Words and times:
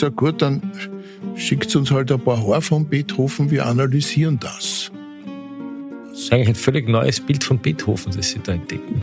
gesagt, 0.00 0.16
gut, 0.16 0.42
dann 0.42 0.62
schickt 1.36 1.74
uns 1.76 1.90
halt 1.90 2.10
ein 2.10 2.20
paar 2.20 2.38
Haare 2.38 2.62
von 2.62 2.86
Beethoven, 2.86 3.50
wir 3.50 3.66
analysieren 3.66 4.38
das. 4.40 4.90
Das 6.10 6.20
ist 6.20 6.32
eigentlich 6.32 6.48
ein 6.48 6.54
völlig 6.54 6.88
neues 6.88 7.20
Bild 7.20 7.44
von 7.44 7.58
Beethoven, 7.58 8.12
das 8.16 8.30
Sie 8.30 8.40
da 8.42 8.52
entdecken. 8.52 9.02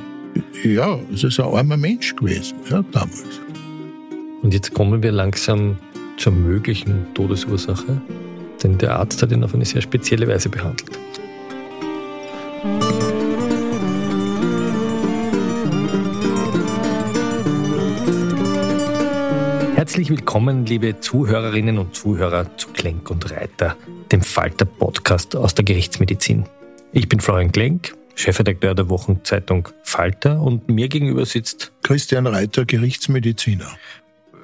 Ja, 0.64 1.00
es 1.14 1.23
ist 1.23 1.40
ein 1.40 1.46
armer 1.46 1.78
Mensch 1.78 2.16
gewesen, 2.16 2.58
ja, 2.70 2.84
damals. 2.92 3.42
Und 4.42 4.54
jetzt 4.54 4.73
kommen 4.73 5.02
wir 5.02 5.12
langsam 5.12 5.78
zur 6.18 6.34
möglichen 6.34 7.06
Todesursache, 7.14 8.02
denn 8.64 8.78
der 8.78 8.98
Arzt 8.98 9.22
hat 9.22 9.32
ihn 9.32 9.44
auf 9.44 9.54
eine 9.54 9.66
sehr 9.66 9.82
spezielle 9.82 10.28
Weise 10.28 10.50
behandelt. 10.50 10.98
Herzlich 19.98 20.16
willkommen, 20.16 20.67
liebe 20.67 21.00
Zuhörerinnen 21.00 21.80
und 21.80 21.95
Zuhörer 21.95 22.56
zu 22.56 22.67
Klenk 22.67 23.09
und 23.09 23.31
Reiter, 23.31 23.76
dem 24.12 24.22
Falter-Podcast 24.22 25.36
aus 25.36 25.56
der 25.56 25.66
Gerichtsmedizin. 25.66 26.45
Ich 26.92 27.09
bin 27.09 27.20
Florian 27.20 27.52
Klenk, 27.52 27.98
Chefredakteur 28.14 28.75
der 28.75 28.90
Wochenzeitung 28.90 29.70
Falter 29.81 30.40
und 30.40 30.70
mir 30.70 30.88
gegenüber 30.88 31.25
sitzt 31.25 31.72
Christian 31.81 32.28
Reiter, 32.28 32.66
Gerichtsmediziner. 32.66 33.75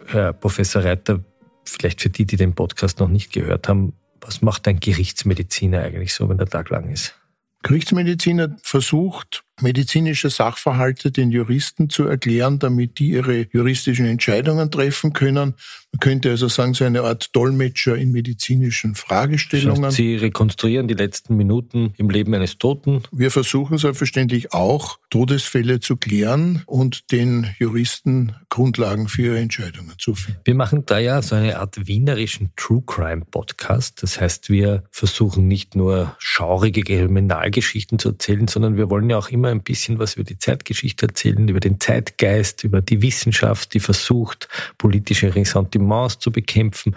Herr 0.07 0.33
Professor 0.33 0.83
Reiter, 0.83 1.19
vielleicht 1.65 2.01
für 2.01 2.09
die, 2.09 2.25
die 2.25 2.37
den 2.37 2.55
Podcast 2.55 2.99
noch 2.99 3.09
nicht 3.09 3.31
gehört 3.31 3.67
haben, 3.67 3.93
was 4.21 4.41
macht 4.41 4.67
ein 4.67 4.79
Gerichtsmediziner 4.79 5.83
eigentlich 5.83 6.15
so, 6.15 6.27
wenn 6.29 6.39
der 6.39 6.47
Tag 6.47 6.71
lang 6.71 6.89
ist? 6.89 7.13
Gerichtsmediziner 7.61 8.57
versucht, 8.63 9.43
medizinische 9.61 10.29
Sachverhalte 10.29 11.11
den 11.11 11.31
Juristen 11.31 11.89
zu 11.89 12.05
erklären, 12.05 12.59
damit 12.59 12.99
die 12.99 13.09
ihre 13.09 13.47
juristischen 13.51 14.05
Entscheidungen 14.05 14.71
treffen 14.71 15.13
können. 15.13 15.55
Man 15.91 15.99
könnte 15.99 16.31
also 16.31 16.47
sagen, 16.47 16.73
so 16.73 16.85
eine 16.85 17.01
Art 17.01 17.35
Dolmetscher 17.35 17.95
in 17.95 18.11
medizinischen 18.11 18.95
Fragestellungen. 18.95 19.91
Sie 19.91 20.15
rekonstruieren 20.15 20.87
die 20.87 20.95
letzten 20.95 21.37
Minuten 21.37 21.93
im 21.97 22.09
Leben 22.09 22.33
eines 22.33 22.57
Toten. 22.57 23.03
Wir 23.11 23.29
versuchen 23.29 23.77
selbstverständlich 23.77 24.53
auch, 24.53 24.97
Todesfälle 25.11 25.79
zu 25.79 25.97
klären 25.97 26.63
und 26.65 27.11
den 27.11 27.53
Juristen 27.59 28.35
Grundlagen 28.49 29.07
für 29.07 29.23
ihre 29.23 29.39
Entscheidungen 29.39 29.93
zu 29.99 30.15
finden. 30.15 30.41
Wir 30.45 30.55
machen 30.55 30.85
da 30.87 30.97
ja 30.97 31.21
so 31.21 31.35
eine 31.35 31.59
Art 31.59 31.87
wienerischen 31.87 32.51
True 32.55 32.83
Crime 32.85 33.25
Podcast. 33.29 34.01
Das 34.01 34.19
heißt, 34.19 34.49
wir 34.49 34.83
versuchen 34.89 35.47
nicht 35.47 35.75
nur 35.75 36.15
schaurige 36.17 36.81
Kriminalgeschichten 36.81 37.99
zu 37.99 38.09
erzählen, 38.09 38.47
sondern 38.47 38.77
wir 38.77 38.89
wollen 38.89 39.09
ja 39.09 39.17
auch 39.17 39.29
immer 39.29 39.42
ein 39.49 39.63
bisschen 39.63 39.99
was 39.99 40.15
über 40.15 40.23
die 40.23 40.37
Zeitgeschichte 40.37 41.07
erzählen, 41.07 41.47
über 41.47 41.59
den 41.59 41.79
Zeitgeist, 41.79 42.63
über 42.63 42.81
die 42.81 43.01
Wissenschaft, 43.01 43.73
die 43.73 43.79
versucht, 43.79 44.47
politische 44.77 45.35
Ressentiments 45.35 46.19
zu 46.19 46.31
bekämpfen. 46.31 46.95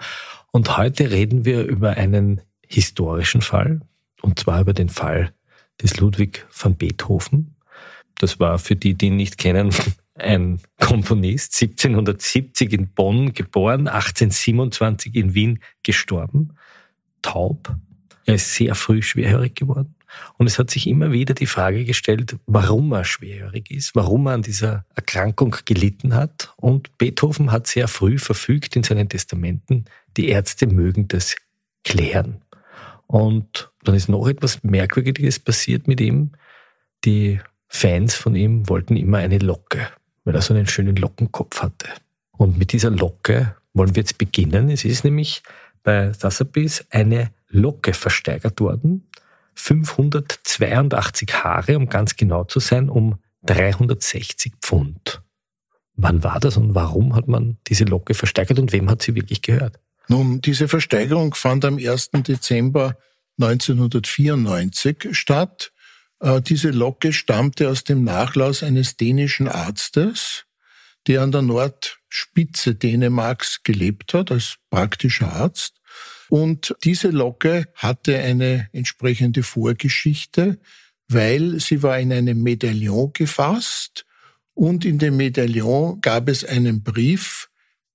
Und 0.51 0.77
heute 0.77 1.11
reden 1.11 1.45
wir 1.45 1.63
über 1.63 1.91
einen 1.91 2.41
historischen 2.67 3.41
Fall, 3.41 3.81
und 4.21 4.39
zwar 4.39 4.61
über 4.61 4.73
den 4.73 4.89
Fall 4.89 5.33
des 5.81 5.97
Ludwig 5.97 6.45
van 6.51 6.75
Beethoven. 6.75 7.55
Das 8.15 8.39
war 8.39 8.57
für 8.57 8.75
die, 8.75 8.95
die 8.95 9.07
ihn 9.07 9.15
nicht 9.15 9.37
kennen, 9.37 9.73
ein 10.15 10.59
Komponist, 10.79 11.61
1770 11.61 12.73
in 12.73 12.89
Bonn 12.89 13.33
geboren, 13.33 13.87
1827 13.87 15.15
in 15.15 15.33
Wien 15.35 15.59
gestorben, 15.83 16.57
taub. 17.21 17.75
Er 18.25 18.35
ist 18.35 18.55
sehr 18.55 18.73
früh 18.73 19.01
schwerhörig 19.01 19.55
geworden. 19.55 19.95
Und 20.37 20.47
es 20.47 20.59
hat 20.59 20.69
sich 20.69 20.87
immer 20.87 21.11
wieder 21.11 21.33
die 21.33 21.45
Frage 21.45 21.85
gestellt, 21.85 22.37
warum 22.45 22.91
er 22.93 23.03
schwerhörig 23.03 23.71
ist, 23.71 23.95
warum 23.95 24.27
er 24.27 24.33
an 24.33 24.41
dieser 24.41 24.85
Erkrankung 24.95 25.55
gelitten 25.65 26.15
hat. 26.15 26.53
Und 26.57 26.97
Beethoven 26.97 27.51
hat 27.51 27.67
sehr 27.67 27.87
früh 27.87 28.17
verfügt 28.17 28.75
in 28.75 28.83
seinen 28.83 29.09
Testamenten, 29.09 29.85
die 30.15 30.29
Ärzte 30.29 30.67
mögen 30.67 31.07
das 31.07 31.35
klären. 31.83 32.41
Und 33.07 33.71
dann 33.83 33.95
ist 33.95 34.09
noch 34.09 34.27
etwas 34.27 34.63
Merkwürdiges 34.63 35.39
passiert 35.39 35.87
mit 35.87 36.01
ihm. 36.01 36.31
Die 37.05 37.39
Fans 37.67 38.15
von 38.15 38.35
ihm 38.35 38.67
wollten 38.69 38.97
immer 38.97 39.19
eine 39.19 39.37
Locke, 39.37 39.89
weil 40.23 40.35
er 40.35 40.41
so 40.41 40.53
einen 40.53 40.67
schönen 40.67 40.95
Lockenkopf 40.95 41.61
hatte. 41.61 41.87
Und 42.31 42.57
mit 42.57 42.73
dieser 42.73 42.89
Locke 42.89 43.55
wollen 43.73 43.95
wir 43.95 44.01
jetzt 44.01 44.17
beginnen. 44.17 44.69
Es 44.69 44.83
ist 44.83 45.03
nämlich 45.03 45.43
bei 45.83 46.11
Sotheby's 46.11 46.85
eine 46.89 47.31
Locke 47.49 47.93
versteigert 47.93 48.59
worden, 48.59 49.07
582 49.57 51.33
Haare, 51.33 51.77
um 51.77 51.89
ganz 51.89 52.15
genau 52.15 52.43
zu 52.43 52.59
sein, 52.59 52.89
um 52.89 53.19
360 53.43 54.53
Pfund. 54.61 55.21
Wann 55.95 56.23
war 56.23 56.39
das 56.39 56.57
und 56.57 56.75
warum 56.75 57.15
hat 57.15 57.27
man 57.27 57.57
diese 57.67 57.83
Locke 57.83 58.13
versteigert 58.13 58.59
und 58.59 58.71
wem 58.71 58.89
hat 58.89 59.01
sie 59.01 59.15
wirklich 59.15 59.41
gehört? 59.41 59.79
Nun, 60.07 60.41
diese 60.41 60.67
Versteigerung 60.67 61.33
fand 61.33 61.65
am 61.65 61.77
1. 61.77 62.11
Dezember 62.11 62.95
1994 63.39 65.09
statt. 65.11 65.73
Äh, 66.19 66.41
diese 66.41 66.69
Locke 66.69 67.13
stammte 67.13 67.69
aus 67.69 67.83
dem 67.83 68.03
Nachlass 68.03 68.63
eines 68.63 68.95
dänischen 68.95 69.47
Arztes, 69.47 70.45
der 71.07 71.23
an 71.23 71.31
der 71.31 71.41
Nordspitze 71.41 72.75
Dänemarks 72.75 73.63
gelebt 73.63 74.13
hat, 74.13 74.31
als 74.31 74.57
praktischer 74.69 75.33
Arzt. 75.33 75.81
Und 76.29 76.75
diese 76.83 77.09
Locke 77.09 77.67
hatte 77.75 78.17
eine 78.17 78.67
entsprechende 78.73 79.43
Vorgeschichte, 79.43 80.59
weil 81.07 81.59
sie 81.59 81.83
war 81.83 81.99
in 81.99 82.11
einem 82.11 82.43
Medaillon 82.43 83.11
gefasst 83.13 84.05
und 84.53 84.85
in 84.85 84.97
dem 84.97 85.17
Medaillon 85.17 86.01
gab 86.01 86.27
es 86.29 86.43
einen 86.43 86.83
Brief 86.83 87.49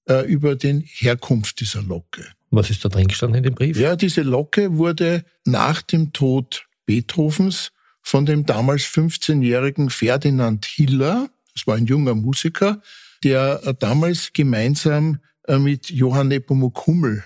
äh, 0.08 0.24
über 0.26 0.56
den 0.56 0.80
Herkunft 0.80 1.60
dieser 1.60 1.82
Locke. 1.82 2.24
Was 2.50 2.70
ist 2.70 2.84
da 2.84 2.88
drin 2.88 3.08
gestanden 3.08 3.38
in 3.38 3.44
dem 3.44 3.54
Brief? 3.54 3.78
Ja, 3.78 3.96
diese 3.96 4.22
Locke 4.22 4.76
wurde 4.76 5.24
nach 5.44 5.82
dem 5.82 6.12
Tod 6.12 6.66
Beethovens 6.86 7.72
von 8.02 8.26
dem 8.26 8.46
damals 8.46 8.82
15-jährigen 8.82 9.90
Ferdinand 9.90 10.66
Hiller, 10.66 11.28
das 11.54 11.66
war 11.66 11.76
ein 11.76 11.86
junger 11.86 12.14
Musiker, 12.14 12.80
der 13.24 13.60
äh, 13.64 13.74
damals 13.78 14.32
gemeinsam 14.32 15.20
äh, 15.48 15.58
mit 15.58 15.90
Johann 15.90 16.28
Nepomuk 16.28 16.86
Hummel 16.86 17.24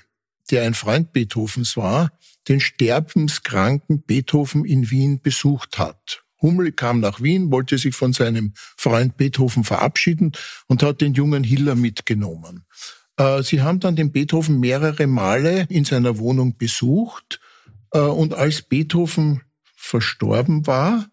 der 0.50 0.62
ein 0.62 0.74
Freund 0.74 1.12
Beethovens 1.12 1.76
war, 1.76 2.10
den 2.48 2.60
sterbenskranken 2.60 4.02
Beethoven 4.02 4.64
in 4.64 4.90
Wien 4.90 5.20
besucht 5.20 5.78
hat. 5.78 6.22
Hummel 6.40 6.72
kam 6.72 7.00
nach 7.00 7.20
Wien, 7.22 7.50
wollte 7.50 7.78
sich 7.78 7.94
von 7.94 8.12
seinem 8.12 8.52
Freund 8.76 9.16
Beethoven 9.16 9.64
verabschieden 9.64 10.32
und 10.66 10.82
hat 10.82 11.00
den 11.00 11.14
jungen 11.14 11.44
Hiller 11.44 11.74
mitgenommen. 11.74 12.64
Äh, 13.16 13.42
sie 13.42 13.62
haben 13.62 13.80
dann 13.80 13.96
den 13.96 14.12
Beethoven 14.12 14.60
mehrere 14.60 15.06
Male 15.06 15.66
in 15.68 15.84
seiner 15.84 16.18
Wohnung 16.18 16.56
besucht 16.56 17.40
äh, 17.92 17.98
und 17.98 18.34
als 18.34 18.62
Beethoven 18.62 19.42
verstorben 19.74 20.66
war, 20.66 21.06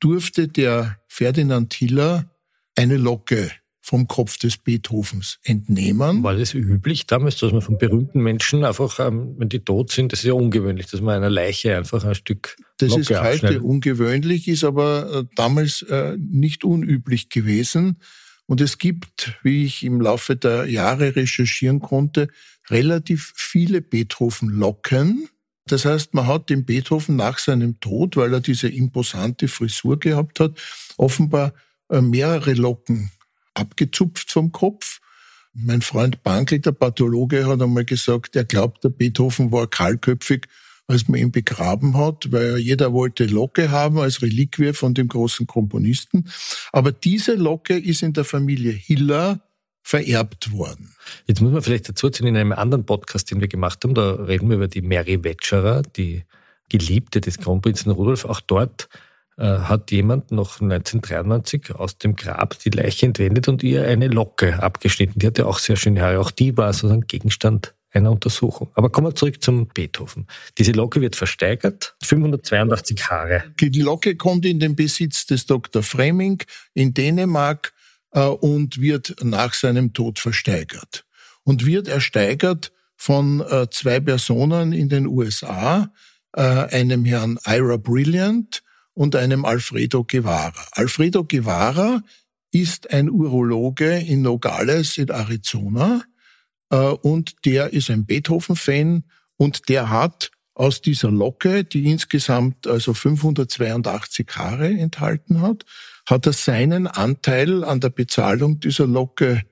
durfte 0.00 0.48
der 0.48 0.98
Ferdinand 1.08 1.72
Hiller 1.74 2.30
eine 2.74 2.96
Locke 2.96 3.50
vom 3.86 4.08
Kopf 4.08 4.36
des 4.36 4.56
Beethovens 4.56 5.38
entnehmen. 5.44 6.24
War 6.24 6.34
das 6.34 6.54
üblich 6.54 7.06
damals, 7.06 7.36
dass 7.36 7.52
man 7.52 7.62
von 7.62 7.78
berühmten 7.78 8.20
Menschen 8.20 8.64
einfach, 8.64 8.98
ähm, 8.98 9.36
wenn 9.38 9.48
die 9.48 9.60
tot 9.60 9.92
sind, 9.92 10.10
das 10.10 10.20
ist 10.20 10.26
ja 10.26 10.32
ungewöhnlich, 10.32 10.86
dass 10.86 11.00
man 11.00 11.14
einer 11.14 11.30
Leiche 11.30 11.76
einfach 11.76 12.02
ein 12.02 12.16
Stück 12.16 12.56
Das 12.78 12.96
ist 12.96 13.10
heute 13.10 13.62
ungewöhnlich, 13.62 14.48
ist 14.48 14.64
aber 14.64 15.20
äh, 15.20 15.24
damals 15.36 15.82
äh, 15.82 16.16
nicht 16.18 16.64
unüblich 16.64 17.28
gewesen. 17.28 17.98
Und 18.46 18.60
es 18.60 18.78
gibt, 18.78 19.38
wie 19.44 19.64
ich 19.64 19.84
im 19.84 20.00
Laufe 20.00 20.34
der 20.34 20.66
Jahre 20.66 21.14
recherchieren 21.14 21.78
konnte, 21.78 22.26
relativ 22.68 23.34
viele 23.36 23.82
Beethoven-Locken. 23.82 25.28
Das 25.68 25.84
heißt, 25.84 26.12
man 26.12 26.26
hat 26.26 26.50
den 26.50 26.64
Beethoven 26.64 27.14
nach 27.14 27.38
seinem 27.38 27.78
Tod, 27.78 28.16
weil 28.16 28.34
er 28.34 28.40
diese 28.40 28.68
imposante 28.68 29.46
Frisur 29.46 30.00
gehabt 30.00 30.40
hat, 30.40 30.58
offenbar 30.96 31.54
äh, 31.88 32.00
mehrere 32.00 32.54
Locken 32.54 33.12
abgezupft 33.56 34.30
vom 34.30 34.52
Kopf. 34.52 35.00
Mein 35.52 35.82
Freund 35.82 36.22
Bankel, 36.22 36.60
der 36.60 36.72
Pathologe, 36.72 37.46
hat 37.46 37.62
einmal 37.62 37.84
gesagt, 37.84 38.36
er 38.36 38.44
glaubt, 38.44 38.84
der 38.84 38.90
Beethoven 38.90 39.52
war 39.52 39.66
kahlköpfig 39.66 40.46
als 40.88 41.08
man 41.08 41.20
ihn 41.20 41.32
begraben 41.32 41.96
hat, 41.96 42.30
weil 42.30 42.58
jeder 42.58 42.92
wollte 42.92 43.26
Locke 43.26 43.70
haben 43.70 43.98
als 43.98 44.22
Reliquie 44.22 44.72
von 44.72 44.94
dem 44.94 45.08
großen 45.08 45.46
Komponisten. 45.46 46.30
Aber 46.72 46.92
diese 46.92 47.34
Locke 47.34 47.76
ist 47.76 48.02
in 48.02 48.12
der 48.12 48.24
Familie 48.24 48.72
Hiller 48.72 49.40
vererbt 49.82 50.52
worden. 50.52 50.94
Jetzt 51.26 51.40
muss 51.40 51.52
man 51.52 51.62
vielleicht 51.62 51.88
dazu 51.88 52.08
erzählen, 52.08 52.28
in 52.28 52.36
einem 52.36 52.52
anderen 52.52 52.86
Podcast, 52.86 53.30
den 53.30 53.40
wir 53.40 53.48
gemacht 53.48 53.82
haben, 53.84 53.94
da 53.94 54.12
reden 54.12 54.48
wir 54.48 54.56
über 54.56 54.68
die 54.68 54.82
Mary 54.82 55.22
Wetscherer, 55.22 55.82
die 55.82 56.24
Geliebte 56.68 57.20
des 57.20 57.38
Kronprinzen 57.38 57.92
Rudolf. 57.92 58.24
Auch 58.24 58.40
dort 58.40 58.88
hat 59.38 59.90
jemand 59.90 60.32
noch 60.32 60.62
1993 60.62 61.74
aus 61.74 61.98
dem 61.98 62.16
Grab 62.16 62.58
die 62.60 62.70
Leiche 62.70 63.04
entwendet 63.04 63.48
und 63.48 63.62
ihr 63.62 63.86
eine 63.86 64.08
Locke 64.08 64.62
abgeschnitten. 64.62 65.18
Die 65.18 65.26
hatte 65.26 65.46
auch 65.46 65.58
sehr 65.58 65.76
schöne 65.76 66.00
Haare. 66.00 66.20
Auch 66.20 66.30
die 66.30 66.56
war 66.56 66.72
sozusagen 66.72 67.02
Gegenstand 67.02 67.74
einer 67.96 68.12
Untersuchung. 68.12 68.70
Aber 68.74 68.90
kommen 68.90 69.08
wir 69.08 69.14
zurück 69.14 69.42
zum 69.42 69.66
Beethoven. 69.68 70.26
Diese 70.58 70.72
Locke 70.72 71.00
wird 71.00 71.16
versteigert, 71.16 71.96
582 72.02 73.10
Haare. 73.10 73.44
Die 73.60 73.80
Locke 73.80 74.16
kommt 74.16 74.44
in 74.46 74.60
den 74.60 74.76
Besitz 74.76 75.26
des 75.26 75.46
Dr. 75.46 75.82
Freming 75.82 76.42
in 76.74 76.94
Dänemark 76.94 77.72
äh, 78.12 78.20
und 78.20 78.80
wird 78.80 79.16
nach 79.22 79.54
seinem 79.54 79.92
Tod 79.92 80.18
versteigert. 80.18 81.04
Und 81.42 81.64
wird 81.64 81.88
ersteigert 81.88 82.72
von 82.96 83.40
äh, 83.40 83.68
zwei 83.70 84.00
Personen 84.00 84.72
in 84.72 84.88
den 84.88 85.06
USA, 85.06 85.92
äh, 86.34 86.42
einem 86.42 87.04
Herrn 87.04 87.38
Ira 87.46 87.76
Brilliant 87.76 88.62
und 88.96 89.14
einem 89.14 89.44
Alfredo 89.44 90.04
Guevara. 90.04 90.66
Alfredo 90.72 91.22
Guevara 91.22 92.02
ist 92.50 92.90
ein 92.90 93.10
Urologe 93.10 93.98
in 93.98 94.22
Nogales 94.22 94.96
in 94.96 95.10
Arizona 95.10 96.02
äh, 96.70 96.76
und 96.76 97.44
der 97.44 97.74
ist 97.74 97.90
ein 97.90 98.06
Beethoven-Fan 98.06 99.04
und 99.36 99.68
der 99.68 99.90
hat 99.90 100.30
aus 100.54 100.80
dieser 100.80 101.10
Locke, 101.10 101.64
die 101.64 101.90
insgesamt 101.90 102.66
also 102.66 102.94
582 102.94 104.26
Haare 104.34 104.68
enthalten 104.68 105.42
hat, 105.42 105.66
hat 106.08 106.24
er 106.24 106.32
seinen 106.32 106.86
Anteil 106.86 107.64
an 107.64 107.80
der 107.80 107.90
Bezahlung 107.90 108.60
dieser 108.60 108.86
Locke 108.86 109.42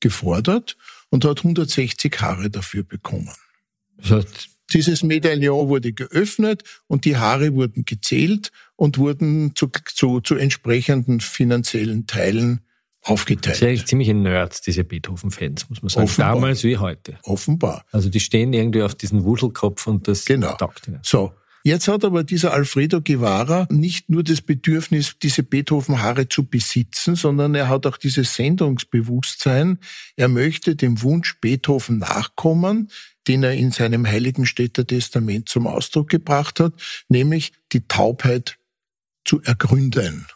gefordert 0.00 0.78
und 1.10 1.26
hat 1.26 1.38
160 1.40 2.18
Haare 2.22 2.48
dafür 2.48 2.84
bekommen. 2.84 3.34
Das 3.98 4.10
heißt, 4.12 4.53
dieses 4.74 5.02
Medaillon 5.02 5.68
wurde 5.68 5.92
geöffnet 5.92 6.64
und 6.86 7.04
die 7.04 7.16
Haare 7.16 7.54
wurden 7.54 7.84
gezählt 7.84 8.50
und 8.76 8.98
wurden 8.98 9.54
zu, 9.54 9.70
zu, 9.94 10.20
zu 10.20 10.34
entsprechenden 10.34 11.20
finanziellen 11.20 12.06
Teilen 12.06 12.60
aufgeteilt. 13.02 13.46
Das 13.46 13.58
sind 13.60 13.86
ziemliche 13.86 14.14
Nerds, 14.14 14.60
diese 14.62 14.84
Beethoven-Fans, 14.84 15.68
muss 15.70 15.82
man 15.82 15.88
sagen. 15.90 16.04
Offenbar. 16.04 16.34
Damals 16.34 16.64
wie 16.64 16.76
heute. 16.76 17.18
Offenbar. 17.22 17.84
Also 17.92 18.08
die 18.08 18.20
stehen 18.20 18.52
irgendwie 18.52 18.82
auf 18.82 18.94
diesen 18.94 19.24
Wuschelkopf 19.24 19.86
und 19.86 20.08
das 20.08 20.24
genau. 20.24 20.54
taugt 20.56 20.88
ihnen. 20.88 21.00
So. 21.02 21.32
Jetzt 21.66 21.88
hat 21.88 22.04
aber 22.04 22.24
dieser 22.24 22.52
Alfredo 22.52 23.00
Guevara 23.00 23.66
nicht 23.70 24.10
nur 24.10 24.22
das 24.22 24.42
Bedürfnis, 24.42 25.14
diese 25.22 25.42
Beethoven-Haare 25.42 26.28
zu 26.28 26.44
besitzen, 26.44 27.14
sondern 27.14 27.54
er 27.54 27.70
hat 27.70 27.86
auch 27.86 27.96
dieses 27.96 28.34
Sendungsbewusstsein. 28.34 29.78
Er 30.16 30.28
möchte 30.28 30.76
dem 30.76 31.00
Wunsch 31.00 31.40
Beethoven 31.40 31.96
nachkommen, 31.96 32.90
den 33.28 33.42
er 33.42 33.54
in 33.54 33.70
seinem 33.70 34.06
Heiligenstädter 34.06 34.86
Testament 34.86 35.48
zum 35.48 35.66
Ausdruck 35.66 36.08
gebracht 36.08 36.60
hat, 36.60 36.74
nämlich 37.08 37.52
die 37.72 37.86
Taubheit 37.86 38.58
zu 39.24 39.40
ergründen. 39.42 40.26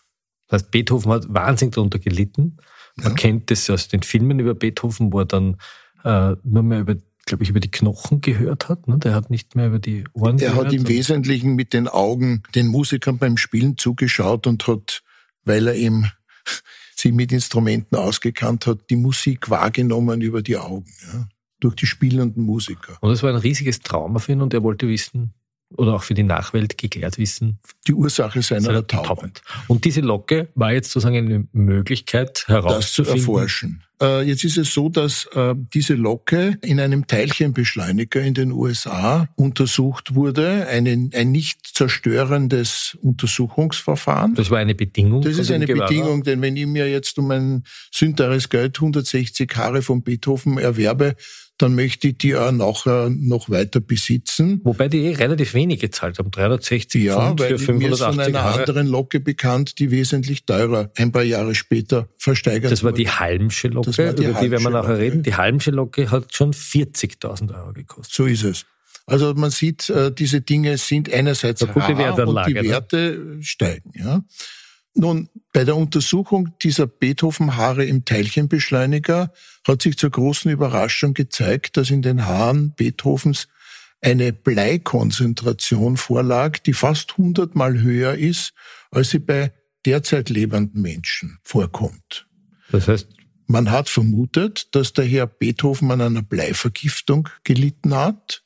Das 0.48 0.62
heißt, 0.62 0.70
Beethoven 0.70 1.12
hat 1.12 1.26
wahnsinnig 1.28 1.74
darunter 1.74 1.98
gelitten. 1.98 2.56
Man 2.96 3.08
ja. 3.08 3.14
kennt 3.14 3.50
das 3.50 3.68
aus 3.70 3.88
den 3.88 4.02
Filmen 4.02 4.38
über 4.38 4.54
Beethoven, 4.54 5.12
wo 5.12 5.20
er 5.20 5.26
dann 5.26 5.56
äh, 6.04 6.34
nur 6.42 6.62
mehr 6.62 6.80
über, 6.80 6.96
glaube 7.26 7.44
ich, 7.44 7.50
über 7.50 7.60
die 7.60 7.70
Knochen 7.70 8.20
gehört 8.20 8.68
hat. 8.68 8.88
Ne? 8.88 8.98
Der 8.98 9.14
hat 9.14 9.30
nicht 9.30 9.54
mehr 9.54 9.68
über 9.68 9.78
die 9.78 10.04
Ohren 10.14 10.38
er 10.38 10.50
gehört. 10.50 10.56
Er 10.56 10.66
hat 10.66 10.72
im 10.72 10.88
Wesentlichen 10.88 11.54
mit 11.54 11.72
den 11.74 11.86
Augen 11.86 12.42
den 12.54 12.68
Musikern 12.68 13.18
beim 13.18 13.36
Spielen 13.36 13.76
zugeschaut 13.76 14.46
und 14.46 14.66
hat, 14.66 15.02
weil 15.44 15.68
er 15.68 15.74
eben 15.74 16.10
sich 16.96 17.12
mit 17.12 17.30
Instrumenten 17.30 17.96
ausgekannt 17.96 18.66
hat, 18.66 18.90
die 18.90 18.96
Musik 18.96 19.50
wahrgenommen 19.50 20.22
über 20.22 20.42
die 20.42 20.56
Augen. 20.56 20.90
Ja? 21.12 21.28
Durch 21.60 21.74
die 21.74 21.86
spielenden 21.86 22.44
Musiker. 22.44 22.96
Und 23.00 23.10
das 23.10 23.22
war 23.22 23.30
ein 23.30 23.36
riesiges 23.36 23.80
Trauma 23.80 24.18
für 24.18 24.32
ihn 24.32 24.42
und 24.42 24.54
er 24.54 24.62
wollte 24.62 24.88
wissen, 24.88 25.34
oder 25.76 25.94
auch 25.94 26.02
für 26.02 26.14
die 26.14 26.22
Nachwelt 26.22 26.78
geklärt 26.78 27.18
wissen. 27.18 27.58
Die 27.86 27.92
Ursache 27.92 28.42
seiner, 28.42 28.62
seiner 28.62 28.86
Taubheit. 28.86 29.42
Und 29.66 29.84
diese 29.84 30.00
Locke 30.00 30.48
war 30.54 30.72
jetzt 30.72 30.90
sozusagen 30.90 31.16
eine 31.16 31.46
Möglichkeit 31.52 32.44
herauszufinden. 32.46 32.76
Das 32.76 32.92
zu 32.92 33.02
erforschen. 33.02 33.84
Äh, 34.00 34.22
jetzt 34.22 34.44
ist 34.44 34.56
es 34.56 34.72
so, 34.72 34.88
dass 34.88 35.28
äh, 35.34 35.54
diese 35.74 35.94
Locke 35.94 36.56
in 36.62 36.80
einem 36.80 37.06
Teilchenbeschleuniger 37.06 38.20
in 38.20 38.34
den 38.34 38.52
USA 38.52 39.28
untersucht 39.34 40.14
wurde, 40.14 40.68
ein, 40.68 41.10
ein 41.12 41.32
nicht 41.32 41.66
zerstörendes 41.74 42.96
Untersuchungsverfahren. 43.02 44.36
Das 44.36 44.50
war 44.50 44.58
eine 44.58 44.74
Bedingung. 44.74 45.22
Das 45.22 45.36
ist 45.36 45.50
eine 45.50 45.66
Gewahrer. 45.66 45.88
Bedingung, 45.88 46.22
denn 46.22 46.40
wenn 46.40 46.56
ich 46.56 46.66
mir 46.66 46.88
jetzt 46.88 47.18
um 47.18 47.30
ein 47.30 47.64
sündbares 47.92 48.48
Geld 48.48 48.76
160 48.76 49.50
Haare 49.56 49.82
von 49.82 50.02
Beethoven 50.02 50.58
erwerbe, 50.58 51.16
dann 51.58 51.74
möchte 51.74 52.08
ich 52.08 52.18
die 52.18 52.36
auch 52.36 52.52
nachher 52.52 53.10
noch 53.10 53.50
weiter 53.50 53.80
besitzen. 53.80 54.60
Wobei 54.64 54.88
die 54.88 55.04
eh 55.04 55.14
relativ 55.14 55.54
wenig 55.54 55.80
gezahlt 55.80 56.18
haben, 56.18 56.30
360 56.30 57.02
ja, 57.02 57.14
Pfund 57.16 57.40
weil 57.40 57.58
für 57.58 57.64
580 57.64 57.78
mir 57.78 57.92
ist 57.92 58.00
von 58.00 58.20
einer 58.20 58.38
Jahre. 58.38 58.60
anderen 58.60 58.86
Locke 58.86 59.20
bekannt, 59.20 59.78
die 59.78 59.90
wesentlich 59.90 60.44
teurer 60.44 60.90
ein 60.96 61.12
paar 61.12 61.24
Jahre 61.24 61.54
später 61.54 62.08
versteigert 62.16 62.70
Das 62.72 62.84
war 62.84 62.92
die 62.92 63.08
Halmsche 63.08 63.68
Locke, 63.68 64.14
die 64.14 64.24
über 64.24 64.40
die 64.40 64.50
werden 64.50 64.62
wir 64.62 64.70
nachher 64.70 64.98
reden. 64.98 65.22
Die 65.22 65.34
Halmsche 65.34 65.70
Locke 65.70 66.10
hat 66.10 66.34
schon 66.34 66.52
40.000 66.52 67.54
Euro 67.54 67.72
gekostet. 67.72 68.14
So 68.14 68.26
ist 68.26 68.44
es. 68.44 68.66
Also 69.06 69.32
man 69.34 69.50
sieht, 69.50 69.88
äh, 69.88 70.12
diese 70.12 70.42
Dinge 70.42 70.76
sind 70.76 71.12
einerseits 71.12 71.66
rar 71.66 72.28
und 72.28 72.46
die 72.46 72.54
ne? 72.54 72.64
Werte 72.64 73.38
steigen. 73.40 73.92
Ja. 73.94 74.22
Nun, 74.94 75.28
bei 75.52 75.64
der 75.64 75.76
Untersuchung 75.76 76.50
dieser 76.62 76.86
Beethoven-Haare 76.86 77.84
im 77.84 78.04
Teilchenbeschleuniger 78.04 79.32
hat 79.66 79.82
sich 79.82 79.96
zur 79.96 80.10
großen 80.10 80.50
Überraschung 80.50 81.14
gezeigt, 81.14 81.76
dass 81.76 81.90
in 81.90 82.02
den 82.02 82.26
Haaren 82.26 82.74
Beethovens 82.74 83.48
eine 84.00 84.32
Bleikonzentration 84.32 85.96
vorlag, 85.96 86.58
die 86.58 86.72
fast 86.72 87.16
hundertmal 87.16 87.80
höher 87.80 88.14
ist, 88.14 88.54
als 88.90 89.10
sie 89.10 89.18
bei 89.18 89.52
derzeit 89.84 90.30
lebenden 90.30 90.82
Menschen 90.82 91.38
vorkommt. 91.42 92.26
Das 92.70 92.88
heißt, 92.88 93.08
man 93.46 93.70
hat 93.70 93.88
vermutet, 93.88 94.74
dass 94.74 94.92
der 94.92 95.04
Herr 95.04 95.26
Beethoven 95.26 95.90
an 95.90 96.00
einer 96.00 96.22
Bleivergiftung 96.22 97.28
gelitten 97.44 97.94
hat 97.94 98.44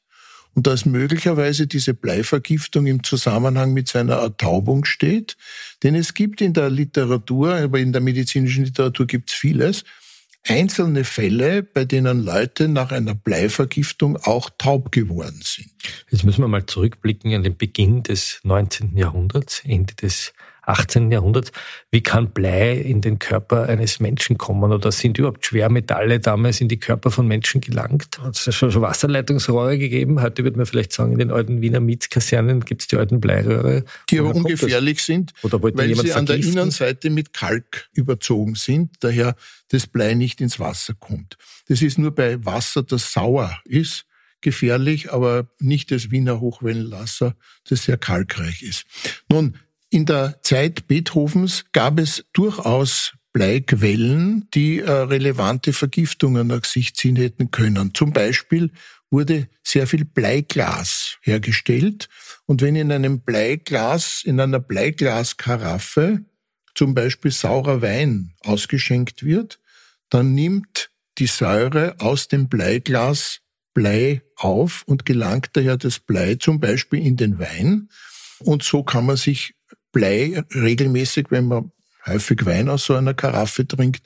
und 0.54 0.66
dass 0.66 0.84
möglicherweise 0.84 1.66
diese 1.66 1.94
Bleivergiftung 1.94 2.86
im 2.86 3.02
Zusammenhang 3.02 3.72
mit 3.72 3.88
seiner 3.88 4.16
Ertaubung 4.16 4.84
steht. 4.84 5.36
Denn 5.82 5.94
es 5.94 6.14
gibt 6.14 6.40
in 6.40 6.52
der 6.52 6.70
Literatur, 6.70 7.54
aber 7.54 7.78
in 7.78 7.92
der 7.92 8.02
medizinischen 8.02 8.64
Literatur 8.64 9.06
gibt 9.06 9.30
es 9.30 9.36
vieles, 9.36 9.84
einzelne 10.46 11.04
Fälle, 11.04 11.62
bei 11.62 11.84
denen 11.84 12.24
Leute 12.24 12.68
nach 12.68 12.90
einer 12.90 13.14
Bleivergiftung 13.14 14.16
auch 14.16 14.50
taub 14.58 14.90
geworden 14.92 15.40
sind. 15.42 15.70
Jetzt 16.10 16.24
müssen 16.24 16.42
wir 16.42 16.48
mal 16.48 16.66
zurückblicken 16.66 17.32
an 17.34 17.44
den 17.44 17.56
Beginn 17.56 18.02
des 18.02 18.40
19. 18.42 18.96
Jahrhunderts, 18.96 19.62
Ende 19.64 19.94
des 19.94 20.32
18. 20.62 21.10
Jahrhunderts. 21.10 21.52
Wie 21.90 22.02
kann 22.02 22.30
Blei 22.30 22.76
in 22.76 23.00
den 23.00 23.18
Körper 23.18 23.68
eines 23.68 24.00
Menschen 24.00 24.38
kommen? 24.38 24.72
Oder 24.72 24.92
sind 24.92 25.18
überhaupt 25.18 25.44
Schwermetalle 25.44 26.20
damals 26.20 26.60
in 26.60 26.68
die 26.68 26.78
Körper 26.78 27.10
von 27.10 27.26
Menschen 27.26 27.60
gelangt? 27.60 28.18
Hat 28.20 28.46
es 28.46 28.54
schon 28.54 28.72
Wasserleitungsrohre 28.80 29.78
gegeben? 29.78 30.22
Heute 30.22 30.44
würde 30.44 30.56
man 30.56 30.66
vielleicht 30.66 30.92
sagen, 30.92 31.12
in 31.12 31.18
den 31.18 31.30
alten 31.30 31.62
Wiener 31.62 31.80
Mietskasernen 31.80 32.60
gibt 32.64 32.82
es 32.82 32.88
die 32.88 32.96
alten 32.96 33.20
Bleiröhre. 33.20 33.84
Die 34.10 34.20
aber 34.20 34.34
ungefährlich 34.34 35.02
sind, 35.02 35.32
weil 35.42 35.94
sie 35.96 36.12
an 36.12 36.26
der 36.26 36.36
Innenseite 36.36 37.10
mit 37.10 37.32
Kalk 37.32 37.88
überzogen 37.92 38.54
sind, 38.54 38.90
daher 39.00 39.34
das 39.68 39.86
Blei 39.86 40.14
nicht 40.14 40.40
ins 40.40 40.60
Wasser 40.60 40.94
kommt. 40.94 41.36
Das 41.68 41.82
ist 41.82 41.98
nur 41.98 42.14
bei 42.14 42.44
Wasser, 42.44 42.82
das 42.82 43.12
sauer 43.12 43.58
ist, 43.64 44.06
gefährlich, 44.40 45.12
aber 45.12 45.48
nicht 45.58 45.90
das 45.90 46.10
Wiener 46.10 46.40
Hochwellenwasser, 46.40 47.34
das 47.68 47.84
sehr 47.84 47.96
kalkreich 47.96 48.62
ist. 48.62 48.84
Nun, 49.30 49.56
in 49.92 50.06
der 50.06 50.38
Zeit 50.42 50.88
Beethovens 50.88 51.66
gab 51.72 52.00
es 52.00 52.24
durchaus 52.32 53.12
Bleiquellen, 53.34 54.48
die 54.54 54.78
äh, 54.78 54.90
relevante 54.90 55.74
Vergiftungen 55.74 56.46
nach 56.46 56.64
sich 56.64 56.94
ziehen 56.94 57.16
hätten 57.16 57.50
können. 57.50 57.92
Zum 57.94 58.12
Beispiel 58.12 58.70
wurde 59.10 59.48
sehr 59.62 59.86
viel 59.86 60.06
Bleiglas 60.06 61.18
hergestellt. 61.20 62.08
Und 62.46 62.62
wenn 62.62 62.74
in 62.74 62.90
einem 62.90 63.20
Bleiglas, 63.20 64.22
in 64.24 64.40
einer 64.40 64.60
Bleiglaskaraffe 64.60 66.24
zum 66.74 66.94
Beispiel 66.94 67.30
saurer 67.30 67.82
Wein 67.82 68.32
ausgeschenkt 68.44 69.22
wird, 69.22 69.60
dann 70.08 70.34
nimmt 70.34 70.90
die 71.18 71.26
Säure 71.26 71.96
aus 71.98 72.28
dem 72.28 72.48
Bleiglas 72.48 73.40
Blei 73.74 74.22
auf 74.36 74.84
und 74.86 75.04
gelangt 75.04 75.50
daher 75.52 75.76
das 75.76 75.98
Blei 75.98 76.36
zum 76.36 76.60
Beispiel 76.60 77.04
in 77.06 77.16
den 77.18 77.38
Wein. 77.38 77.88
Und 78.38 78.62
so 78.62 78.82
kann 78.82 79.06
man 79.06 79.16
sich 79.16 79.54
Blei 79.92 80.42
regelmäßig, 80.54 81.26
wenn 81.30 81.46
man 81.46 81.70
häufig 82.06 82.44
Wein 82.44 82.68
aus 82.68 82.84
so 82.84 82.94
einer 82.94 83.14
Karaffe 83.14 83.66
trinkt, 83.66 84.02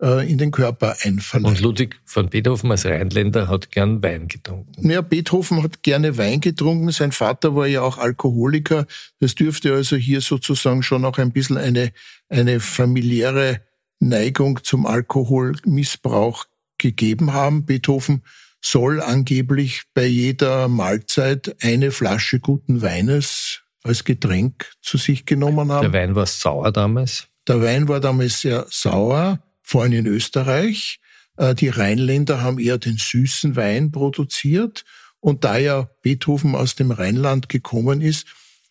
äh, 0.00 0.30
in 0.30 0.38
den 0.38 0.50
Körper 0.50 0.96
einverleibt. 1.02 1.58
Und 1.58 1.60
Ludwig 1.60 1.96
von 2.04 2.28
Beethoven 2.28 2.70
als 2.70 2.84
Rheinländer 2.84 3.48
hat 3.48 3.70
gern 3.70 4.02
Wein 4.02 4.28
getrunken. 4.28 4.90
Ja, 4.90 5.00
Beethoven 5.00 5.62
hat 5.62 5.82
gerne 5.82 6.18
Wein 6.18 6.40
getrunken. 6.40 6.90
Sein 6.90 7.12
Vater 7.12 7.54
war 7.54 7.66
ja 7.66 7.82
auch 7.82 7.98
Alkoholiker. 7.98 8.86
Das 9.20 9.34
dürfte 9.34 9.74
also 9.74 9.96
hier 9.96 10.20
sozusagen 10.20 10.82
schon 10.82 11.04
auch 11.04 11.18
ein 11.18 11.32
bisschen 11.32 11.56
eine, 11.56 11.92
eine 12.28 12.60
familiäre 12.60 13.62
Neigung 13.98 14.62
zum 14.62 14.86
Alkoholmissbrauch 14.86 16.44
gegeben 16.78 17.32
haben. 17.32 17.64
Beethoven 17.64 18.22
soll 18.60 19.00
angeblich 19.00 19.84
bei 19.94 20.06
jeder 20.06 20.68
Mahlzeit 20.68 21.56
eine 21.62 21.90
Flasche 21.90 22.40
guten 22.40 22.82
Weines 22.82 23.62
als 23.86 24.04
Getränk 24.04 24.72
zu 24.82 24.98
sich 24.98 25.26
genommen 25.26 25.70
haben. 25.70 25.90
Der 25.90 25.92
Wein 25.92 26.14
war 26.14 26.26
sauer 26.26 26.72
damals? 26.72 27.28
Der 27.46 27.62
Wein 27.62 27.88
war 27.88 28.00
damals 28.00 28.40
sehr 28.40 28.66
sauer, 28.70 29.40
vor 29.62 29.82
allem 29.82 29.92
in 29.92 30.06
Österreich. 30.06 31.00
Äh, 31.36 31.54
die 31.54 31.68
Rheinländer 31.68 32.42
haben 32.42 32.58
eher 32.58 32.78
den 32.78 32.96
süßen 32.96 33.56
Wein 33.56 33.92
produziert. 33.92 34.84
Und 35.20 35.44
da 35.44 35.56
ja 35.56 35.88
Beethoven 36.02 36.54
aus 36.54 36.74
dem 36.74 36.90
Rheinland 36.90 37.48
gekommen 37.48 38.00
ist, 38.00 38.26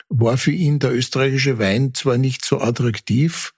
war 0.08 0.38
für 0.38 0.52
ihn 0.52 0.78
der 0.78 0.94
österreichische 0.94 1.58
Wein 1.58 1.94
zwar 1.94 2.16
nicht 2.16 2.44
so 2.44 2.60
attraktiv, 2.60 3.52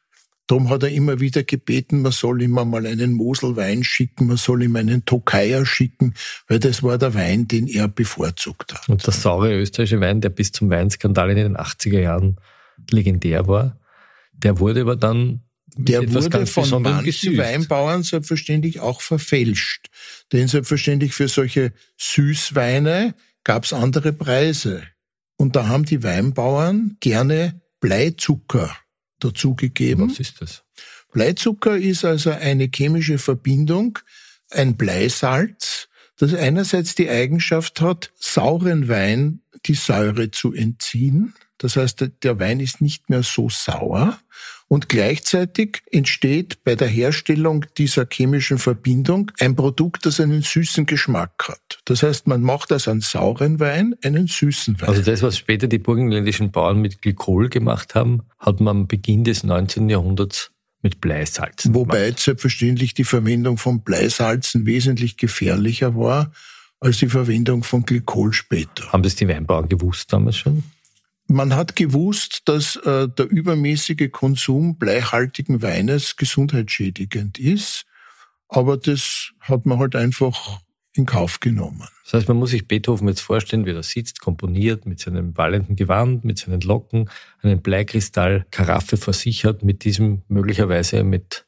Darum 0.49 0.71
hat 0.71 0.83
er 0.83 0.89
immer 0.89 1.21
wieder 1.21 1.45
gebeten, 1.45 2.01
man 2.01 2.11
soll 2.11 2.41
ihm 2.41 2.53
mal 2.53 2.87
einen 2.87 3.13
Moselwein 3.13 3.85
schicken, 3.85 4.29
man 4.29 4.39
soll 4.39 4.63
ihm 4.63 4.77
einen 4.77 5.05
Tokayer 5.05 5.67
schicken, 5.67 6.15
weil 6.49 6.59
das 6.59 6.83
war 6.83 6.97
der 6.97 7.13
Wein, 7.13 7.47
den 7.47 7.67
er 7.67 7.87
bevorzugt 7.87 8.73
hat. 8.73 8.89
Und 8.89 9.07
der 9.07 9.13
saure 9.13 9.55
österreichische 9.55 10.01
Wein, 10.01 10.23
der 10.23 10.31
bis 10.31 10.51
zum 10.51 10.71
Weinskandal 10.71 11.31
in 11.31 11.37
den 11.37 11.57
80er 11.59 12.01
Jahren 12.01 12.37
legendär 12.91 13.47
war, 13.47 13.79
der 14.33 14.59
wurde 14.59 14.81
aber 14.81 14.97
dann 14.97 15.43
der 15.77 16.13
wurde 16.13 16.47
von 16.47 16.83
manchen 16.83 17.05
gesüßt. 17.05 17.37
Weinbauern 17.37 18.03
selbstverständlich 18.03 18.81
auch 18.81 19.03
verfälscht. 19.03 19.91
Denn 20.33 20.49
selbstverständlich 20.49 21.13
für 21.13 21.29
solche 21.29 21.75
Süßweine 21.99 23.15
gab 23.45 23.65
es 23.65 23.75
andere 23.75 24.15
Preise. 24.15 24.83
Und 25.37 25.57
da 25.57 25.69
haben 25.69 25.85
die 25.85 26.03
Weinbauern 26.03 26.97
gerne 27.01 27.61
Bleizucker 27.81 28.75
dazugegeben. 29.21 30.11
Was 30.11 30.21
ist 30.21 30.41
das? 30.41 30.65
Bleizucker 31.13 31.77
ist 31.77 32.05
also 32.05 32.31
eine 32.31 32.69
chemische 32.73 33.19
Verbindung, 33.19 33.99
ein 34.51 34.77
Bleisalz, 34.77 35.89
das 36.19 36.35
einerseits 36.35 36.95
die 36.95 37.09
Eigenschaft 37.09 37.81
hat, 37.81 38.11
sauren 38.19 38.89
Wein 38.89 39.41
die 39.67 39.75
Säure 39.75 40.31
zu 40.31 40.53
entziehen. 40.53 41.35
Das 41.59 41.77
heißt, 41.77 42.05
der 42.23 42.39
Wein 42.39 42.61
ist 42.61 42.81
nicht 42.81 43.09
mehr 43.11 43.23
so 43.23 43.49
sauer 43.49 44.19
und 44.69 44.89
gleichzeitig 44.89 45.83
entsteht 45.91 46.63
bei 46.63 46.77
der 46.77 46.89
Herstellung 46.89 47.65
dieser 47.79 48.07
chemischen 48.11 48.59
Verbindung 48.59 49.33
ein 49.41 49.57
Produkt, 49.57 50.05
das 50.05 50.21
einen 50.21 50.43
süßen 50.43 50.87
Geschmack 50.87 51.49
hat. 51.49 51.81
Das 51.87 52.03
heißt, 52.03 52.27
man 52.27 52.43
macht 52.43 52.73
aus 52.73 52.87
einem 52.87 53.01
sauren 53.01 53.61
Wein 53.61 53.95
einen 54.05 54.27
süßen 54.27 54.81
Wein. 54.81 54.89
Also 54.89 55.03
das, 55.03 55.23
was 55.23 55.39
später 55.39 55.67
die 55.67 55.79
burgenländischen 55.79 56.53
Bauern 56.53 56.81
mit 56.81 57.01
Glykol 57.01 57.49
gemacht 57.49 57.95
haben, 57.95 58.23
hat 58.39 58.61
man 58.61 58.77
am 58.77 58.87
Beginn 58.87 59.25
des 59.25 59.43
19. 59.43 59.89
Jahrhunderts 59.89 60.53
mit 60.83 61.01
Bleisalzen 61.01 61.75
Wobei 61.75 62.07
gemacht. 62.07 62.21
selbstverständlich 62.21 62.95
die 62.95 63.05
Verwendung 63.05 63.59
von 63.59 63.81
Bleisalzen 63.81 64.67
wesentlich 64.67 65.17
gefährlicher 65.17 65.97
war 65.97 66.31
als 66.81 66.99
die 66.99 67.09
Verwendung 67.09 67.65
von 67.65 67.85
Glykol 67.85 68.33
später. 68.33 68.93
Haben 68.93 69.03
das 69.03 69.17
die 69.17 69.27
Weinbauern 69.27 69.69
gewusst 69.69 70.13
damals 70.13 70.37
schon? 70.37 70.63
Man 71.31 71.55
hat 71.55 71.77
gewusst, 71.77 72.43
dass 72.47 72.77
äh, 72.77 73.07
der 73.07 73.31
übermäßige 73.31 74.11
Konsum 74.11 74.79
bleihaltigen 74.79 75.61
Weines 75.61 76.17
gesundheitsschädigend 76.17 77.39
ist, 77.39 77.85
aber 78.49 78.79
das 78.79 79.33
hat 79.41 79.67
man 79.67 79.79
halt 79.79 79.95
einfach 79.95 80.61
in 80.95 81.05
Kauf 81.05 81.41
genommen. 81.41 81.87
Das 82.05 82.15
heißt, 82.15 82.29
man 82.29 82.39
muss 82.39 82.51
sich 82.51 82.67
Beethoven 82.67 83.09
jetzt 83.09 83.21
vorstellen, 83.21 83.67
wie 83.67 83.73
er 83.73 83.83
sitzt, 83.83 84.21
komponiert 84.21 84.87
mit 84.87 85.01
seinem 85.01 85.37
wallenden 85.37 85.77
Gewand, 85.77 86.25
mit 86.25 86.39
seinen 86.39 86.63
Locken, 86.63 87.11
einen 87.43 87.61
Bleikristall, 87.61 88.47
Karaffe 88.51 88.97
versichert 88.97 89.63
mit 89.63 89.85
diesem 89.85 90.23
möglicherweise 90.29 91.05
mit 91.05 91.47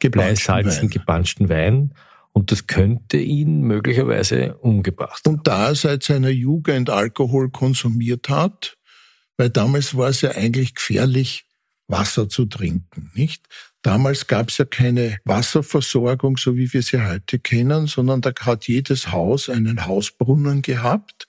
Bleisalzen 0.00 0.90
gepanschten 0.90 1.48
Wein. 1.48 1.94
Und 2.32 2.52
das 2.52 2.66
könnte 2.66 3.16
ihn 3.16 3.62
möglicherweise 3.62 4.56
umgebracht 4.56 5.22
haben. 5.24 5.36
Und 5.36 5.46
da 5.46 5.68
er 5.68 5.74
seit 5.74 6.02
seiner 6.02 6.30
Jugend 6.30 6.90
Alkohol 6.90 7.50
konsumiert 7.50 8.28
hat, 8.28 8.76
weil 9.36 9.50
damals 9.50 9.96
war 9.96 10.08
es 10.08 10.20
ja 10.20 10.32
eigentlich 10.32 10.74
gefährlich, 10.74 11.46
Wasser 11.86 12.28
zu 12.28 12.46
trinken, 12.46 13.10
nicht? 13.14 13.46
Damals 13.82 14.26
gab 14.26 14.48
es 14.48 14.56
ja 14.56 14.64
keine 14.64 15.18
Wasserversorgung, 15.24 16.38
so 16.38 16.56
wie 16.56 16.72
wir 16.72 16.82
sie 16.82 17.02
heute 17.06 17.38
kennen, 17.38 17.86
sondern 17.86 18.22
da 18.22 18.32
hat 18.40 18.66
jedes 18.66 19.12
Haus 19.12 19.50
einen 19.50 19.84
Hausbrunnen 19.84 20.62
gehabt. 20.62 21.28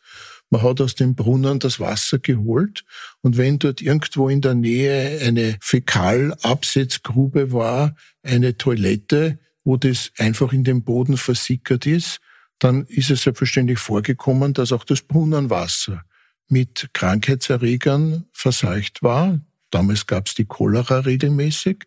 Man 0.49 0.61
hat 0.61 0.79
aus 0.79 0.95
dem 0.95 1.15
Brunnen 1.15 1.59
das 1.59 1.81
Wasser 1.81 2.19
geholt 2.19 2.85
und 3.21 3.35
wenn 3.35 3.59
dort 3.59 3.81
irgendwo 3.81 4.29
in 4.29 4.39
der 4.39 4.53
Nähe 4.53 5.19
eine 5.21 5.57
Fäkalabsetzgrube 5.59 7.51
war, 7.51 7.95
eine 8.23 8.57
Toilette, 8.57 9.39
wo 9.65 9.75
das 9.75 10.11
einfach 10.17 10.53
in 10.53 10.63
den 10.63 10.83
Boden 10.83 11.17
versickert 11.17 11.85
ist, 11.85 12.21
dann 12.59 12.85
ist 12.85 13.09
es 13.09 13.23
selbstverständlich 13.23 13.79
vorgekommen, 13.79 14.53
dass 14.53 14.71
auch 14.71 14.85
das 14.85 15.01
Brunnenwasser 15.01 16.05
mit 16.47 16.89
Krankheitserregern 16.93 18.25
verseucht 18.31 19.03
war. 19.03 19.39
Damals 19.71 20.07
gab 20.07 20.27
es 20.27 20.35
die 20.35 20.45
Cholera 20.45 20.99
regelmäßig, 20.99 21.83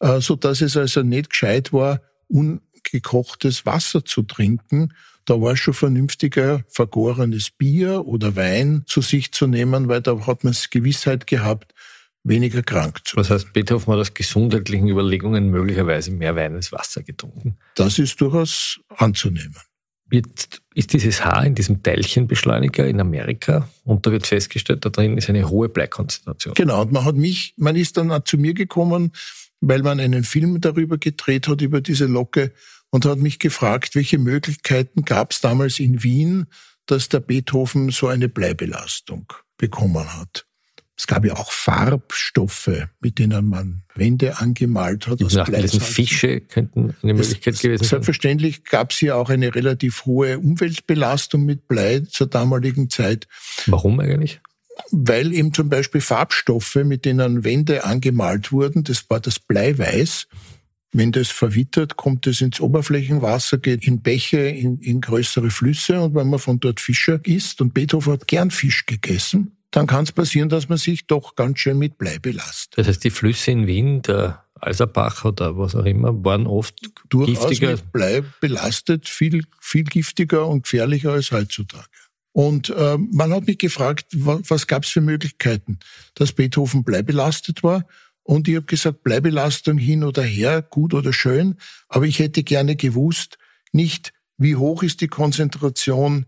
äh, 0.00 0.20
so 0.20 0.36
dass 0.36 0.60
es 0.60 0.76
also 0.76 1.02
nicht 1.02 1.30
gescheit 1.30 1.72
war, 1.72 2.00
ungekochtes 2.28 3.66
Wasser 3.66 4.04
zu 4.04 4.22
trinken. 4.22 4.92
Da 5.24 5.40
war 5.40 5.56
schon 5.56 5.74
vernünftiger, 5.74 6.64
vergorenes 6.68 7.50
Bier 7.50 8.06
oder 8.06 8.34
Wein 8.34 8.82
zu 8.86 9.02
sich 9.02 9.32
zu 9.32 9.46
nehmen, 9.46 9.88
weil 9.88 10.00
da 10.00 10.26
hat 10.26 10.42
man 10.42 10.56
Gewissheit 10.70 11.26
gehabt, 11.26 11.74
weniger 12.24 12.62
krank 12.62 13.00
zu 13.04 13.16
werden. 13.16 13.24
Was 13.24 13.30
heißt, 13.30 13.52
Beethoven 13.52 13.92
hat 13.92 14.00
aus 14.00 14.14
gesundheitlichen 14.14 14.88
Überlegungen 14.88 15.50
möglicherweise 15.50 16.10
mehr 16.10 16.34
Wein 16.34 16.54
als 16.54 16.72
Wasser 16.72 17.02
getrunken? 17.02 17.56
Das 17.74 17.98
ist 17.98 18.20
durchaus 18.20 18.80
anzunehmen. 18.88 19.56
Jetzt 20.12 20.60
ist 20.74 20.92
dieses 20.92 21.24
Haar 21.24 21.46
in 21.46 21.54
diesem 21.54 21.82
Teilchenbeschleuniger 21.82 22.86
in 22.86 23.00
Amerika 23.00 23.68
und 23.84 24.06
da 24.06 24.12
wird 24.12 24.26
festgestellt, 24.26 24.84
da 24.84 24.90
drin 24.90 25.16
ist 25.16 25.30
eine 25.30 25.48
hohe 25.48 25.70
Bleikonzentration. 25.70 26.52
Genau, 26.54 26.82
und 26.82 26.92
man 26.92 27.06
hat 27.06 27.16
mich, 27.16 27.54
man 27.56 27.76
ist 27.76 27.96
dann 27.96 28.22
zu 28.26 28.36
mir 28.36 28.52
gekommen, 28.52 29.12
weil 29.62 29.82
man 29.82 30.00
einen 30.00 30.22
Film 30.22 30.60
darüber 30.60 30.98
gedreht 30.98 31.48
hat, 31.48 31.62
über 31.62 31.80
diese 31.80 32.04
Locke 32.04 32.52
und 32.90 33.06
hat 33.06 33.18
mich 33.18 33.38
gefragt, 33.38 33.94
welche 33.94 34.18
Möglichkeiten 34.18 35.06
gab 35.06 35.32
es 35.32 35.40
damals 35.40 35.78
in 35.78 36.02
Wien, 36.02 36.46
dass 36.84 37.08
der 37.08 37.20
Beethoven 37.20 37.90
so 37.90 38.08
eine 38.08 38.28
Bleibelastung 38.28 39.32
bekommen 39.56 40.18
hat. 40.18 40.46
Es 40.96 41.06
gab 41.06 41.24
ja 41.24 41.34
auch 41.34 41.50
Farbstoffe, 41.50 42.86
mit 43.00 43.18
denen 43.18 43.48
man 43.48 43.82
Wände 43.94 44.38
angemalt 44.38 45.06
hat. 45.06 45.20
Die 45.20 45.24
nachgelesen 45.24 45.80
Fische 45.80 46.40
könnten 46.40 46.94
eine 47.02 47.14
Möglichkeit 47.14 47.58
gewesen 47.58 47.82
sein. 47.82 47.88
Selbstverständlich 47.88 48.64
gab 48.64 48.92
es 48.92 48.98
hier 48.98 49.16
auch 49.16 49.30
eine 49.30 49.54
relativ 49.54 50.04
hohe 50.04 50.38
Umweltbelastung 50.38 51.44
mit 51.44 51.66
Blei 51.66 52.00
zur 52.00 52.26
damaligen 52.26 52.90
Zeit. 52.90 53.26
Warum 53.66 54.00
eigentlich? 54.00 54.40
Weil 54.90 55.32
eben 55.32 55.54
zum 55.54 55.68
Beispiel 55.68 56.00
Farbstoffe, 56.00 56.76
mit 56.76 57.04
denen 57.04 57.44
Wände 57.44 57.84
angemalt 57.84 58.52
wurden, 58.52 58.84
das 58.84 59.08
war 59.08 59.20
das 59.20 59.38
Bleiweiß. 59.38 60.28
Wenn 60.92 61.10
das 61.10 61.28
verwittert, 61.28 61.96
kommt 61.96 62.26
es 62.26 62.42
ins 62.42 62.60
Oberflächenwasser, 62.60 63.56
geht 63.56 63.86
in 63.86 64.02
Bäche, 64.02 64.40
in, 64.40 64.78
in 64.78 65.00
größere 65.00 65.50
Flüsse 65.50 66.00
und 66.02 66.14
wenn 66.14 66.28
man 66.28 66.38
von 66.38 66.60
dort 66.60 66.80
Fische 66.80 67.18
isst, 67.24 67.62
und 67.62 67.72
Beethoven 67.72 68.12
hat 68.12 68.28
gern 68.28 68.50
Fisch 68.50 68.84
gegessen, 68.84 69.56
dann 69.72 69.86
kann 69.86 70.04
es 70.04 70.12
passieren, 70.12 70.48
dass 70.48 70.68
man 70.68 70.78
sich 70.78 71.06
doch 71.06 71.34
ganz 71.34 71.58
schön 71.58 71.78
mit 71.78 71.98
Blei 71.98 72.18
belastet. 72.18 72.78
Das 72.78 72.86
heißt, 72.86 73.02
die 73.02 73.10
Flüsse 73.10 73.50
in 73.50 73.66
Wien, 73.66 74.02
der 74.02 74.44
Alserbach 74.54 75.24
oder 75.24 75.58
was 75.58 75.74
auch 75.74 75.86
immer, 75.86 76.24
waren 76.24 76.46
oft 76.46 76.74
Durchaus 77.08 77.48
giftiger. 77.48 77.72
mit 77.72 77.90
Blei 77.90 78.22
belastet, 78.40 79.08
viel, 79.08 79.44
viel 79.60 79.84
giftiger 79.84 80.46
und 80.46 80.62
gefährlicher 80.62 81.12
als 81.12 81.32
heutzutage. 81.32 81.88
Und 82.32 82.70
äh, 82.70 82.96
man 82.98 83.32
hat 83.32 83.46
mich 83.46 83.58
gefragt, 83.58 84.06
was, 84.14 84.40
was 84.48 84.66
gab 84.66 84.84
es 84.84 84.90
für 84.90 85.00
Möglichkeiten, 85.00 85.78
dass 86.14 86.32
Beethoven 86.32 86.84
bleibelastet 86.84 87.62
war. 87.62 87.86
Und 88.22 88.48
ich 88.48 88.56
habe 88.56 88.66
gesagt, 88.66 89.02
Bleibelastung 89.02 89.78
hin 89.78 90.04
oder 90.04 90.22
her, 90.22 90.62
gut 90.62 90.94
oder 90.94 91.12
schön, 91.12 91.56
aber 91.88 92.04
ich 92.06 92.20
hätte 92.20 92.42
gerne 92.42 92.76
gewusst, 92.76 93.38
nicht 93.72 94.12
wie 94.36 94.56
hoch 94.56 94.82
ist 94.82 95.00
die 95.00 95.08
Konzentration 95.08 96.26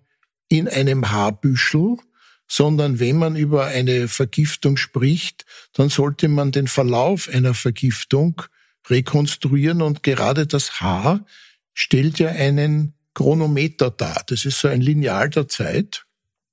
in 0.48 0.68
einem 0.68 1.10
Haarbüschel, 1.10 1.98
sondern 2.46 3.00
wenn 3.00 3.16
man 3.16 3.36
über 3.36 3.66
eine 3.66 4.08
Vergiftung 4.08 4.76
spricht, 4.76 5.44
dann 5.72 5.88
sollte 5.88 6.28
man 6.28 6.52
den 6.52 6.66
Verlauf 6.66 7.28
einer 7.28 7.54
Vergiftung 7.54 8.42
rekonstruieren 8.88 9.82
und 9.82 10.02
gerade 10.02 10.46
das 10.46 10.80
Haar 10.80 11.24
stellt 11.72 12.18
ja 12.18 12.28
einen 12.28 12.94
Chronometer 13.14 13.90
dar. 13.90 14.22
Das 14.26 14.44
ist 14.44 14.58
so 14.58 14.68
ein 14.68 14.80
Lineal 14.80 15.30
der 15.30 15.48
Zeit. 15.48 16.04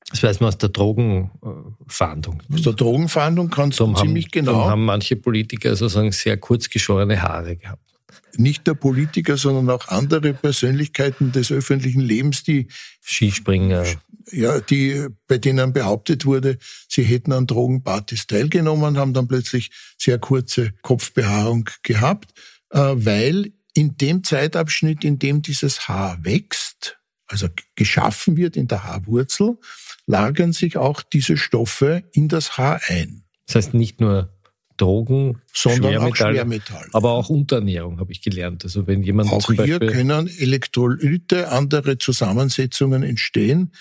Das 0.10 0.24
weiß 0.24 0.40
man 0.40 0.50
aus 0.50 0.58
der 0.58 0.70
Drogenfahndung. 0.70 2.44
Aus 2.54 2.62
der 2.62 2.74
Drogenfahndung 2.74 3.50
kannst 3.50 3.80
du 3.80 3.94
ziemlich 3.94 4.26
haben, 4.26 4.32
genau. 4.32 4.66
Haben 4.66 4.86
manche 4.86 5.16
Politiker 5.16 5.76
sozusagen 5.76 6.12
sehr 6.12 6.38
kurz 6.38 6.70
geschorene 6.70 7.22
Haare 7.22 7.56
gehabt. 7.56 7.91
Nicht 8.38 8.68
der 8.68 8.74
Politiker, 8.74 9.38
sondern 9.38 9.70
auch 9.70 9.88
andere 9.88 10.34
Persönlichkeiten 10.34 11.32
des 11.32 11.52
öffentlichen 11.52 12.02
Lebens, 12.02 12.44
die 12.44 12.68
Skispringer. 13.02 13.86
Ja, 14.32 14.60
die, 14.60 15.08
bei 15.28 15.38
denen 15.38 15.74
behauptet 15.74 16.26
wurde, 16.26 16.58
sie 16.88 17.04
hätten 17.04 17.32
an 17.32 17.48
Drogenpartys 17.48 18.28
teilgenommen, 18.28 18.98
haben 18.98 19.14
dann 19.14 19.28
plötzlich 19.28 19.72
sehr 19.98 20.20
kurze 20.20 20.72
Kopfbehaarung 20.82 21.70
gehabt, 21.84 22.34
äh, 22.70 22.80
weil 22.80 23.52
in 23.74 23.98
dem 23.98 24.24
Zeitabschnitt, 24.24 25.04
in 25.04 25.20
dem 25.20 25.42
dieses 25.42 25.88
Haar 25.88 26.20
wächst, 26.24 27.00
also 27.28 27.48
geschaffen 27.76 28.38
wird 28.38 28.58
in 28.58 28.68
der 28.68 28.84
Haarwurzel, 28.84 29.58
lagern 30.06 30.54
sich 30.54 30.78
auch 30.78 31.02
diese 31.02 31.38
Stoffe 31.38 32.04
in 32.12 32.28
das 32.28 32.58
Haar 32.58 32.82
ein. 32.88 33.24
Das 33.48 33.56
heißt 33.56 33.74
nicht 33.74 34.00
nur 34.02 34.34
Drogen, 34.82 35.42
sondern 35.54 35.92
Schwermetall, 35.92 36.10
auch 36.12 36.16
Schwermetall. 36.16 36.90
Aber 36.94 37.12
auch 37.12 37.30
Unterernährung 37.30 38.00
habe 38.00 38.12
ich 38.12 38.22
gelernt. 38.22 38.64
Also 38.64 38.88
wenn 38.88 39.04
jemand 39.04 39.32
auch 39.32 39.52
hier 39.52 39.80
können 39.80 40.28
Elektrolyte, 40.28 41.50
andere 41.50 41.98
Zusammensetzungen 41.98 43.04
entstehen. 43.04 43.72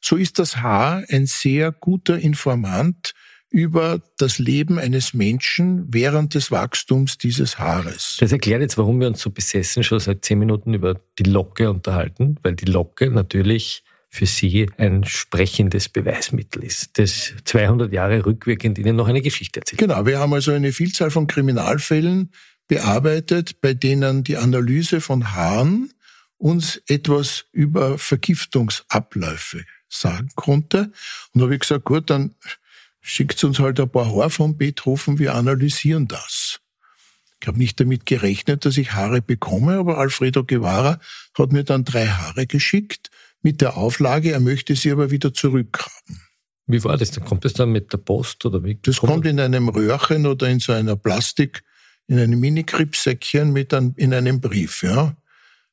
So 0.00 0.16
ist 0.16 0.38
das 0.38 0.58
Haar 0.58 1.04
ein 1.08 1.26
sehr 1.26 1.72
guter 1.72 2.18
Informant 2.18 3.14
über 3.50 4.00
das 4.18 4.38
Leben 4.38 4.78
eines 4.78 5.12
Menschen 5.12 5.86
während 5.88 6.34
des 6.34 6.50
Wachstums 6.50 7.18
dieses 7.18 7.58
Haares. 7.58 8.16
Das 8.20 8.30
erklärt 8.30 8.60
jetzt, 8.60 8.78
warum 8.78 9.00
wir 9.00 9.08
uns 9.08 9.20
so 9.20 9.30
besessen 9.30 9.82
schon 9.82 9.98
seit 9.98 10.24
zehn 10.24 10.38
Minuten 10.38 10.72
über 10.72 11.00
die 11.18 11.24
Locke 11.24 11.68
unterhalten, 11.68 12.36
weil 12.42 12.54
die 12.54 12.66
Locke 12.66 13.10
natürlich 13.10 13.82
für 14.12 14.26
Sie 14.26 14.68
ein 14.76 15.04
sprechendes 15.04 15.88
Beweismittel 15.88 16.64
ist, 16.64 16.98
das 16.98 17.32
200 17.44 17.92
Jahre 17.92 18.26
rückwirkend 18.26 18.76
Ihnen 18.76 18.96
noch 18.96 19.06
eine 19.06 19.22
Geschichte 19.22 19.60
erzählt. 19.60 19.78
Genau, 19.78 20.04
wir 20.04 20.18
haben 20.18 20.34
also 20.34 20.50
eine 20.50 20.72
Vielzahl 20.72 21.12
von 21.12 21.28
Kriminalfällen 21.28 22.32
bearbeitet, 22.66 23.60
bei 23.60 23.72
denen 23.72 24.24
die 24.24 24.36
Analyse 24.36 25.00
von 25.00 25.32
Haaren 25.32 25.92
uns 26.38 26.82
etwas 26.88 27.44
über 27.52 27.98
Vergiftungsabläufe 27.98 29.64
sagen 29.88 30.30
konnte. 30.34 30.90
Und 31.32 31.40
da 31.40 31.42
habe 31.42 31.54
ich 31.54 31.60
gesagt, 31.60 31.84
gut, 31.84 32.10
dann 32.10 32.34
schickt 33.00 33.42
uns 33.44 33.60
halt 33.60 33.78
ein 33.78 33.90
paar 33.90 34.06
Haare 34.06 34.30
von 34.30 34.56
Beethoven, 34.56 35.18
wir 35.18 35.34
analysieren 35.34 36.08
das. 36.08 36.60
Ich 37.40 37.46
habe 37.46 37.58
nicht 37.58 37.78
damit 37.78 38.06
gerechnet, 38.06 38.64
dass 38.64 38.76
ich 38.76 38.92
Haare 38.92 39.22
bekomme, 39.22 39.78
aber 39.78 39.98
Alfredo 39.98 40.44
Guevara 40.44 41.00
hat 41.38 41.52
mir 41.52 41.64
dann 41.64 41.84
drei 41.84 42.06
Haare 42.06 42.46
geschickt 42.46 43.10
mit 43.42 43.60
der 43.60 43.76
Auflage, 43.76 44.32
er 44.32 44.40
möchte 44.40 44.76
sie 44.76 44.90
aber 44.90 45.10
wieder 45.10 45.32
zurückhaben. 45.32 46.20
Wie 46.66 46.84
war 46.84 46.96
das? 46.96 47.10
Dann 47.10 47.24
kommt 47.24 47.44
das 47.44 47.54
dann 47.54 47.72
mit 47.72 47.92
der 47.92 47.98
Post 47.98 48.44
oder 48.46 48.62
wie? 48.62 48.78
Das 48.80 48.98
kommt 48.98 49.26
in 49.26 49.40
einem 49.40 49.68
Röhrchen 49.68 50.26
oder 50.26 50.48
in 50.48 50.60
so 50.60 50.72
einer 50.72 50.96
Plastik, 50.96 51.62
in 52.06 52.18
einem 52.18 52.38
Mini-Kripsäckchen 52.38 53.52
mit 53.52 53.74
einem, 53.74 53.94
in 53.96 54.14
einem 54.14 54.40
Brief, 54.40 54.82
ja. 54.82 55.16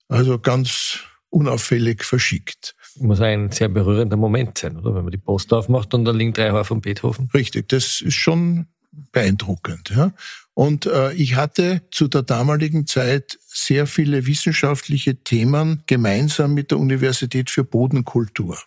Also 0.08 0.40
ganz 0.40 1.00
unauffällig 1.30 2.04
verschickt. 2.04 2.76
Muss 3.00 3.22
ein 3.22 3.52
sehr 3.52 3.70
berührender 3.70 4.18
Moment 4.18 4.58
sein, 4.58 4.78
oder? 4.78 4.96
Wenn 4.96 5.04
man 5.04 5.12
die 5.12 5.18
Post 5.18 5.54
aufmacht 5.54 5.94
und 5.94 6.06
da 6.06 6.12
liegen 6.12 6.34
drei 6.34 6.50
Haare 6.50 6.66
von 6.66 6.82
Beethoven. 6.82 7.30
Richtig, 7.34 7.70
das 7.70 8.02
ist 8.02 8.16
schon 8.16 8.68
beeindruckend, 9.12 9.92
ja. 9.92 10.14
Und 10.58 10.88
äh, 10.88 11.14
ich 11.14 11.36
hatte 11.36 11.84
zu 11.92 12.08
der 12.08 12.24
damaligen 12.24 12.88
Zeit 12.88 13.38
sehr 13.46 13.86
viele 13.86 14.26
wissenschaftliche 14.26 15.18
Themen 15.18 15.84
gemeinsam 15.86 16.56
mit 16.56 16.72
der 16.72 16.80
Universität 16.80 17.52
für 17.52 17.64
Bodenkultur. 17.64 18.58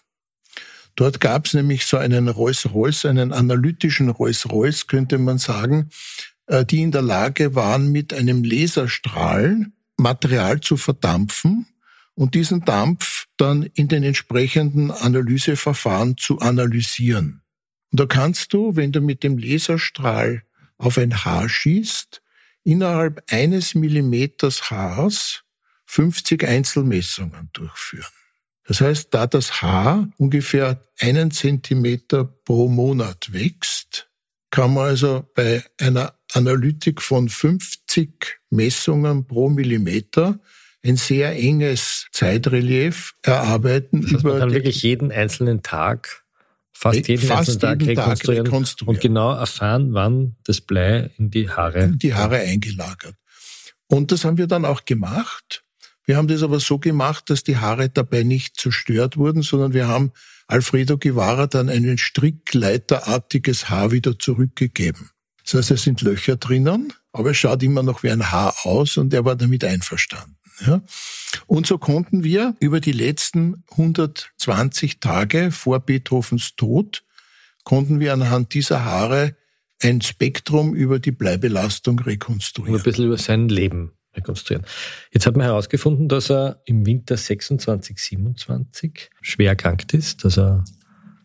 Dort 0.95 1.21
gab 1.21 1.47
es 1.47 1.55
nämlich 1.55 1.87
so 1.87 1.97
einen 1.97 2.29
Rolls-Royce, 2.29 3.07
einen 3.07 3.33
analytischen 3.33 4.09
Rolls-Royce, 4.09 4.87
könnte 4.87 5.19
man 5.19 5.39
sagen, 5.39 5.91
äh, 6.47 6.65
die 6.65 6.83
in 6.83 6.93
der 6.93 7.03
Lage 7.03 7.57
waren, 7.57 7.91
mit 7.91 8.15
einem 8.15 8.45
Laserstrahl 8.45 9.67
Material 9.97 10.61
zu 10.61 10.77
verdampfen 10.77 11.67
und 12.15 12.37
diesen 12.37 12.65
Dampf 12.65 13.27
dann 13.37 13.65
in 13.65 13.89
den 13.89 14.05
entsprechenden 14.05 14.93
Analyseverfahren 14.93 16.17
zu 16.17 16.39
analysieren. 16.39 17.43
Und 17.91 17.99
da 17.99 18.07
kannst 18.07 18.53
du, 18.53 18.77
wenn 18.77 18.93
du 18.93 19.01
mit 19.01 19.25
dem 19.25 19.39
Laserstrahl 19.39 20.45
auf 20.81 20.99
ein 20.99 21.25
Haar 21.25 21.49
schießt, 21.49 22.23
innerhalb 22.65 23.23
eines 23.31 23.75
Millimeters 23.75 24.71
Haars 24.71 25.43
50 25.87 26.45
Einzelmessungen 26.45 27.51
durchführen. 27.53 28.07
Das 28.65 28.81
heißt, 28.81 29.13
da 29.13 29.27
das 29.27 29.63
Haar 29.63 30.09
ungefähr 30.17 30.85
einen 31.01 31.31
Zentimeter 31.31 32.25
pro 32.25 32.69
Monat 32.69 33.33
wächst, 33.33 34.09
kann 34.51 34.75
man 34.75 34.89
also 34.89 35.29
bei 35.35 35.65
einer 35.79 36.15
Analytik 36.33 37.03
von 37.03 37.29
50 37.29 38.41
Messungen 38.51 39.27
pro 39.27 39.49
Millimeter 39.49 40.39
ein 40.85 40.97
sehr 40.97 41.37
enges 41.37 42.07
Zeitrelief 42.13 43.15
erarbeiten. 43.23 44.03
Das 44.03 44.13
heißt, 44.13 44.21
über 44.21 44.31
man 44.31 44.41
kann 44.41 44.53
wirklich 44.53 44.83
jeden 44.83 45.13
einzelnen 45.13 45.63
Tag 45.63 46.20
fast 46.81 47.09
jeden, 47.09 47.27
fast 47.27 47.61
Tag, 47.61 47.81
jeden 47.83 47.99
rekonstruieren, 47.99 48.45
Tag 48.45 48.53
rekonstruieren 48.53 48.97
und 48.97 49.03
genau 49.03 49.33
erfahren, 49.35 49.93
wann 49.93 50.37
das 50.45 50.63
Blei 50.63 51.11
in 51.19 51.31
die 51.31 51.51
Haare, 51.51 51.83
in 51.83 51.99
die 51.99 52.15
Haare 52.15 52.39
eingelagert. 52.39 53.15
Und 53.87 54.13
das 54.13 54.25
haben 54.25 54.39
wir 54.39 54.47
dann 54.47 54.65
auch 54.65 54.85
gemacht. 54.87 55.63
Wir 56.07 56.17
haben 56.17 56.29
das 56.29 56.43
aber 56.43 56.59
so 56.59 56.79
gemacht, 56.79 57.29
dass 57.29 57.45
die 57.45 57.59
Haare 57.59 57.91
dabei 57.91 58.23
nicht 58.23 58.59
zerstört 58.59 59.19
wurden, 59.19 59.43
sondern 59.43 59.75
wir 59.75 59.89
haben 59.89 60.13
Alfredo 60.47 60.97
Guevara 60.97 61.47
dann 61.47 61.69
ein 61.69 61.99
strickleiterartiges 61.99 63.69
Haar 63.69 63.93
wieder 63.93 64.19
zurückgegeben. 64.19 65.11
Das 65.45 65.55
heißt, 65.55 65.71
es 65.73 65.83
sind 65.83 66.01
Löcher 66.01 66.37
drinnen, 66.37 66.93
aber 67.13 67.31
es 67.31 67.37
schaut 67.37 67.63
immer 67.63 67.83
noch 67.83 68.03
wie 68.03 68.11
ein 68.11 68.31
Haar 68.31 68.55
aus 68.65 68.97
und 68.97 69.13
er 69.13 69.25
war 69.25 69.37
damit 69.37 69.65
einverstanden. 69.65 70.37
Ja? 70.67 70.83
Und 71.47 71.67
so 71.67 71.79
konnten 71.79 72.25
wir 72.25 72.55
über 72.61 72.81
die 72.81 72.93
letzten 72.93 73.65
120 73.73 75.01
Tage 75.01 75.51
vor 75.51 75.81
Beethovens 75.81 76.57
Tod, 76.57 77.05
konnten 77.65 78.01
wir 78.01 78.13
anhand 78.13 78.55
dieser 78.55 78.85
Haare 78.85 79.37
ein 79.83 80.01
Spektrum 80.01 80.75
über 80.75 80.99
die 80.99 81.13
Bleibelastung 81.13 81.99
rekonstruieren. 82.01 82.75
Und 82.75 82.81
ein 82.81 82.85
bisschen 82.85 83.07
über 83.07 83.19
sein 83.19 83.49
Leben 83.49 83.93
rekonstruieren. 84.15 84.67
Jetzt 85.13 85.27
hat 85.27 85.37
man 85.37 85.47
herausgefunden, 85.47 86.09
dass 86.09 86.31
er 86.31 86.61
im 86.65 86.85
Winter 86.85 87.17
26, 87.17 87.99
27 87.99 89.11
schwer 89.23 89.51
erkrankt 89.51 89.95
ist, 89.95 90.25
dass 90.25 90.39
er 90.39 90.65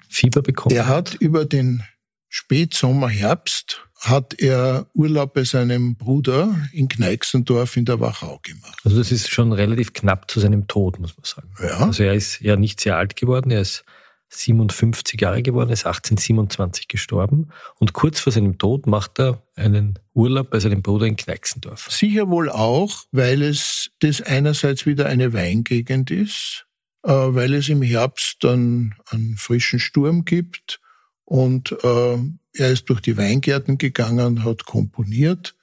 Fieber 0.08 0.41
bekommen 0.41 0.78
hat. 0.78 0.86
Er 0.86 0.88
hat 0.88 1.13
über 1.15 1.45
den 1.45 1.84
Spätsommer, 2.30 3.10
Herbst 3.10 3.86
hat 4.00 4.40
er 4.40 4.88
Urlaub 4.94 5.34
bei 5.34 5.44
seinem 5.44 5.96
Bruder 5.96 6.56
in 6.72 6.88
Kneixendorf 6.88 7.78
in 7.78 7.86
der 7.86 8.00
Wachau 8.00 8.40
gemacht. 8.44 8.80
Also 8.84 8.98
das 8.98 9.12
ist 9.12 9.30
schon 9.30 9.52
relativ 9.52 9.94
knapp 9.94 10.30
zu 10.30 10.40
seinem 10.40 10.68
Tod, 10.68 11.00
muss 11.00 11.16
man 11.18 11.24
sagen. 11.24 11.54
Ja. 11.60 11.86
Also 11.86 12.04
er 12.04 12.14
ist 12.14 12.42
ja 12.42 12.56
nicht 12.56 12.80
sehr 12.82 12.98
alt 12.98 13.16
geworden, 13.16 13.52
er 13.52 13.62
ist 13.62 13.84
57 14.30 15.22
Jahre 15.22 15.42
geworden, 15.42 15.70
ist 15.70 15.86
1827 15.86 16.88
gestorben 16.88 17.50
und 17.76 17.94
kurz 17.94 18.20
vor 18.20 18.34
seinem 18.34 18.58
Tod 18.58 18.86
macht 18.88 19.20
er 19.20 19.42
einen 19.56 20.00
Urlaub 20.14 20.50
bei 20.50 20.60
seinem 20.60 20.82
Bruder 20.82 21.06
in 21.06 21.16
Kneixendorf. 21.16 21.88
Sicher 21.90 22.30
wohl 22.30 22.50
auch, 22.50 23.04
weil 23.12 23.42
es 23.42 23.92
das 24.00 24.22
einerseits 24.22 24.86
wieder 24.86 25.06
eine 25.06 25.34
Weingegend 25.34 26.12
ist, 26.12 26.66
äh, 27.04 27.12
weil 27.12 27.54
es 27.54 27.70
im 27.70 27.82
Herbst 27.82 28.38
dann 28.42 28.96
einen 29.10 29.38
frischen 29.38 29.80
Sturm 29.80 30.26
gibt 30.26 30.82
und 31.26 31.72
äh, 31.84 32.18
er 32.54 32.72
ist 32.72 32.86
durch 32.86 33.02
die 33.02 33.18
Weingärten 33.18 33.78
gegangen, 33.78 34.44
hat 34.44 34.66
komponiert. 34.66 35.56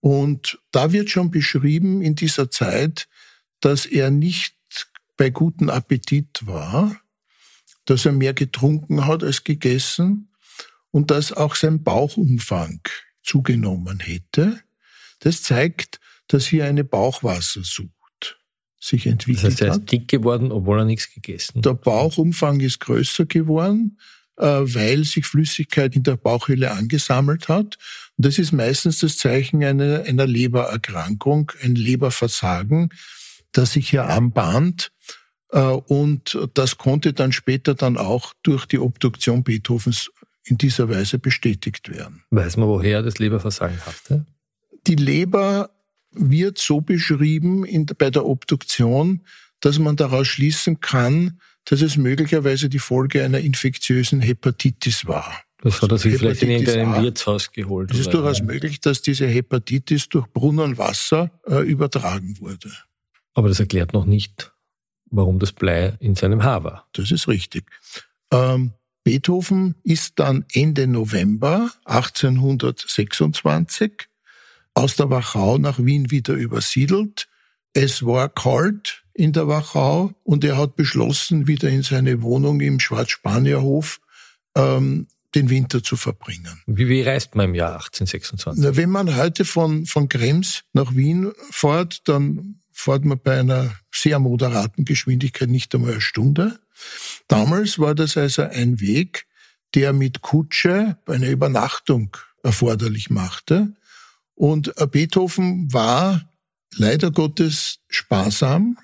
Und 0.00 0.58
da 0.72 0.92
wird 0.92 1.10
schon 1.10 1.30
beschrieben 1.30 2.00
in 2.00 2.14
dieser 2.14 2.50
Zeit, 2.50 3.08
dass 3.60 3.84
er 3.84 4.10
nicht 4.10 4.56
bei 5.16 5.28
gutem 5.28 5.68
Appetit 5.68 6.46
war, 6.46 6.98
dass 7.84 8.06
er 8.06 8.12
mehr 8.12 8.32
getrunken 8.32 9.06
hat 9.06 9.22
als 9.22 9.44
gegessen 9.44 10.30
und 10.90 11.10
dass 11.10 11.32
auch 11.32 11.54
sein 11.54 11.82
Bauchumfang 11.82 12.80
zugenommen 13.22 14.00
hätte. 14.00 14.60
Das 15.18 15.42
zeigt, 15.42 16.00
dass 16.28 16.46
hier 16.46 16.64
eine 16.64 16.84
Bauchwassersucht 16.84 18.38
sich 18.80 19.06
entwickelt 19.06 19.44
hat. 19.44 19.52
Das 19.52 19.60
heißt, 19.60 19.62
er 19.62 19.80
ist 19.82 19.92
dick 19.92 20.08
geworden, 20.08 20.52
obwohl 20.52 20.78
er 20.78 20.84
nichts 20.86 21.12
gegessen 21.12 21.58
hat. 21.58 21.64
Der 21.66 21.74
Bauchumfang 21.74 22.60
ist 22.60 22.80
größer 22.80 23.26
geworden. 23.26 23.98
Äh, 24.40 24.74
weil 24.74 25.04
sich 25.04 25.26
Flüssigkeit 25.26 25.94
in 25.94 26.02
der 26.02 26.16
Bauchhöhle 26.16 26.70
angesammelt 26.70 27.48
hat. 27.48 27.76
Und 28.16 28.24
das 28.24 28.38
ist 28.38 28.52
meistens 28.52 29.00
das 29.00 29.18
Zeichen 29.18 29.62
einer, 29.62 30.04
einer 30.04 30.26
Lebererkrankung, 30.26 31.52
ein 31.62 31.74
Leberversagen, 31.74 32.88
das 33.52 33.74
sich 33.74 33.90
hier 33.90 34.06
anbahnt. 34.06 34.92
Äh, 35.50 35.60
und 35.60 36.38
das 36.54 36.78
konnte 36.78 37.12
dann 37.12 37.32
später 37.32 37.74
dann 37.74 37.98
auch 37.98 38.32
durch 38.42 38.64
die 38.64 38.78
Obduktion 38.78 39.44
Beethovens 39.44 40.10
in 40.44 40.56
dieser 40.56 40.88
Weise 40.88 41.18
bestätigt 41.18 41.90
werden. 41.90 42.22
Weiß 42.30 42.56
man, 42.56 42.66
woher 42.66 43.02
das 43.02 43.18
Leberversagen 43.18 43.84
hatte? 43.84 44.24
Die 44.86 44.96
Leber 44.96 45.68
wird 46.12 46.56
so 46.56 46.80
beschrieben 46.80 47.66
in, 47.66 47.84
bei 47.84 48.08
der 48.08 48.24
Obduktion, 48.24 49.20
dass 49.60 49.78
man 49.78 49.96
daraus 49.96 50.28
schließen 50.28 50.80
kann, 50.80 51.38
dass 51.64 51.82
es 51.82 51.96
möglicherweise 51.96 52.68
die 52.68 52.78
Folge 52.78 53.24
einer 53.24 53.38
infektiösen 53.38 54.20
Hepatitis 54.20 55.06
war. 55.06 55.42
Das 55.62 55.82
hat 55.82 55.92
er 55.92 55.98
sich 55.98 56.16
vielleicht 56.16 56.42
in 56.42 56.50
irgendeinem 56.50 57.02
Wirtshaus 57.02 57.52
geholt. 57.52 57.90
Es 57.92 57.98
ist 57.98 58.14
durchaus 58.14 58.42
möglich, 58.42 58.80
dass 58.80 59.02
diese 59.02 59.26
Hepatitis 59.26 60.08
durch 60.08 60.26
Brunnenwasser 60.28 61.30
äh, 61.46 61.58
übertragen 61.58 62.40
wurde. 62.40 62.72
Aber 63.34 63.48
das 63.48 63.60
erklärt 63.60 63.92
noch 63.92 64.06
nicht, 64.06 64.52
warum 65.10 65.38
das 65.38 65.52
Blei 65.52 65.98
in 66.00 66.14
seinem 66.14 66.42
Haar 66.42 66.64
war. 66.64 66.88
Das 66.92 67.10
ist 67.10 67.28
richtig. 67.28 67.66
Ähm, 68.32 68.72
Beethoven 69.04 69.74
ist 69.82 70.18
dann 70.18 70.46
Ende 70.52 70.86
November 70.86 71.70
1826 71.84 74.08
aus 74.74 74.96
der 74.96 75.08
Wachau 75.10 75.58
nach 75.58 75.78
Wien 75.78 76.10
wieder 76.10 76.32
übersiedelt. 76.34 77.28
Es 77.72 78.04
war 78.04 78.28
kalt 78.28 79.04
in 79.14 79.32
der 79.32 79.46
Wachau 79.48 80.12
und 80.24 80.44
er 80.44 80.56
hat 80.56 80.76
beschlossen, 80.76 81.46
wieder 81.46 81.68
in 81.68 81.82
seine 81.82 82.22
Wohnung 82.22 82.60
im 82.60 82.80
Schwarzspanierhof 82.80 84.00
ähm, 84.56 85.06
den 85.34 85.50
Winter 85.50 85.82
zu 85.82 85.96
verbringen. 85.96 86.60
Wie, 86.66 86.88
wie 86.88 87.02
reist 87.02 87.34
man 87.34 87.50
im 87.50 87.54
Jahr 87.54 87.74
1826? 87.74 88.64
Na, 88.64 88.76
wenn 88.76 88.90
man 88.90 89.14
heute 89.16 89.44
von, 89.44 89.86
von 89.86 90.08
Krems 90.08 90.64
nach 90.72 90.94
Wien 90.96 91.32
fährt, 91.50 92.08
dann 92.08 92.56
fährt 92.72 93.04
man 93.04 93.20
bei 93.20 93.38
einer 93.38 93.72
sehr 93.92 94.18
moderaten 94.18 94.84
Geschwindigkeit 94.84 95.48
nicht 95.48 95.74
einmal 95.74 95.92
eine 95.92 96.00
Stunde. 96.00 96.58
Damals 97.28 97.78
war 97.78 97.94
das 97.94 98.16
also 98.16 98.42
ein 98.42 98.80
Weg, 98.80 99.26
der 99.74 99.92
mit 99.92 100.22
Kutsche 100.22 100.96
eine 101.06 101.30
Übernachtung 101.30 102.16
erforderlich 102.42 103.10
machte. 103.10 103.74
Und 104.34 104.72
Beethoven 104.90 105.72
war 105.72 106.22
leider 106.76 107.10
Gottes 107.10 107.78
sparsam 107.88 108.78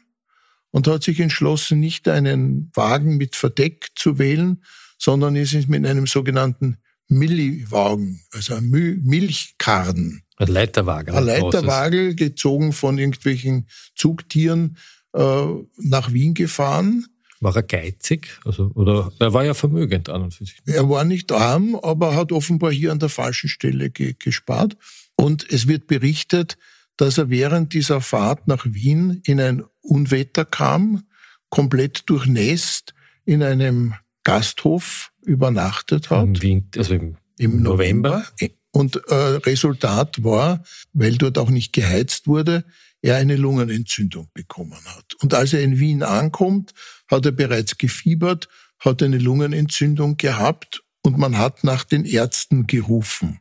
und 0.70 0.88
hat 0.88 1.02
sich 1.02 1.20
entschlossen, 1.20 1.80
nicht 1.80 2.08
einen 2.08 2.70
Wagen 2.74 3.16
mit 3.16 3.36
Verdeck 3.36 3.88
zu 3.94 4.18
wählen, 4.18 4.62
sondern 4.98 5.36
ist 5.36 5.68
mit 5.68 5.86
einem 5.86 6.06
sogenannten 6.06 6.78
Milliwagen, 7.08 8.20
also 8.32 8.54
ein 8.54 8.68
Milchkarren. 8.68 10.22
Ein 10.36 10.48
Leiterwagen. 10.48 11.14
Ein 11.14 11.24
Leiterwagen, 11.24 12.16
gezogen 12.16 12.72
von 12.72 12.98
irgendwelchen 12.98 13.68
Zugtieren, 13.94 14.76
äh, 15.14 15.46
nach 15.78 16.12
Wien 16.12 16.34
gefahren. 16.34 17.06
War 17.40 17.54
er 17.54 17.62
geizig? 17.62 18.38
Also, 18.44 18.70
oder 18.74 19.12
er 19.18 19.32
war 19.32 19.44
ja 19.44 19.54
vermögend 19.54 20.08
an 20.08 20.22
und 20.22 20.34
für 20.34 20.44
sich. 20.44 20.58
Er 20.66 20.88
war 20.88 21.04
nicht 21.04 21.32
arm, 21.32 21.76
aber 21.76 22.14
hat 22.14 22.32
offenbar 22.32 22.72
hier 22.72 22.92
an 22.92 22.98
der 22.98 23.08
falschen 23.08 23.48
Stelle 23.48 23.90
ge 23.90 24.14
gespart. 24.18 24.76
Und 25.16 25.50
es 25.50 25.68
wird 25.68 25.86
berichtet, 25.86 26.58
dass 26.96 27.18
er 27.18 27.30
während 27.30 27.74
dieser 27.74 28.00
Fahrt 28.00 28.48
nach 28.48 28.64
Wien 28.64 29.20
in 29.24 29.40
ein 29.40 29.64
Unwetter 29.80 30.44
kam, 30.44 31.04
komplett 31.50 32.08
durchnässt, 32.08 32.94
in 33.24 33.42
einem 33.42 33.94
Gasthof 34.24 35.12
übernachtet 35.22 36.10
hat. 36.10 36.24
Im 36.24 36.42
Winter, 36.42 36.80
also 36.80 36.94
im, 36.94 37.16
im 37.38 37.62
November. 37.62 38.24
November. 38.40 38.54
Und 38.72 38.96
äh, 39.08 39.14
Resultat 39.14 40.22
war, 40.22 40.62
weil 40.92 41.16
dort 41.16 41.38
auch 41.38 41.48
nicht 41.48 41.72
geheizt 41.72 42.26
wurde, 42.26 42.64
er 43.00 43.16
eine 43.16 43.36
Lungenentzündung 43.36 44.28
bekommen 44.34 44.78
hat. 44.84 45.14
Und 45.22 45.32
als 45.32 45.52
er 45.52 45.62
in 45.62 45.78
Wien 45.78 46.02
ankommt, 46.02 46.74
hat 47.08 47.24
er 47.24 47.32
bereits 47.32 47.78
gefiebert, 47.78 48.48
hat 48.78 49.02
eine 49.02 49.18
Lungenentzündung 49.18 50.16
gehabt 50.16 50.82
und 51.02 51.16
man 51.16 51.38
hat 51.38 51.64
nach 51.64 51.84
den 51.84 52.04
Ärzten 52.04 52.66
gerufen. 52.66 53.40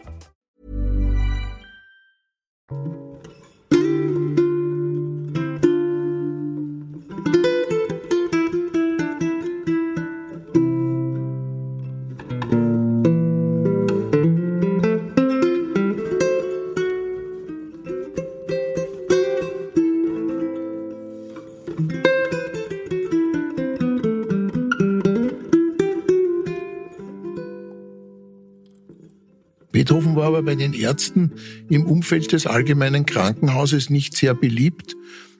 war 30.41 30.45
bei 30.45 30.55
den 30.55 30.73
Ärzten 30.73 31.33
im 31.69 31.85
Umfeld 31.85 32.31
des 32.31 32.47
allgemeinen 32.47 33.05
Krankenhauses 33.05 33.91
nicht 33.91 34.17
sehr 34.17 34.33
beliebt, 34.33 34.95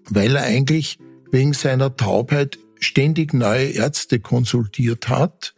weil 0.09 0.35
er 0.35 0.43
eigentlich 0.43 0.99
wegen 1.31 1.53
seiner 1.53 1.95
Taubheit 1.95 2.59
ständig 2.79 3.33
neue 3.33 3.69
Ärzte 3.69 4.19
konsultiert 4.19 5.09
hat, 5.09 5.55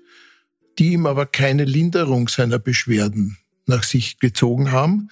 die 0.80 0.94
ihm 0.94 1.06
aber 1.06 1.26
keine 1.26 1.66
Linderung 1.66 2.30
seiner 2.30 2.58
Beschwerden 2.58 3.38
nach 3.66 3.84
sich 3.84 4.20
gezogen 4.20 4.72
haben. 4.72 5.10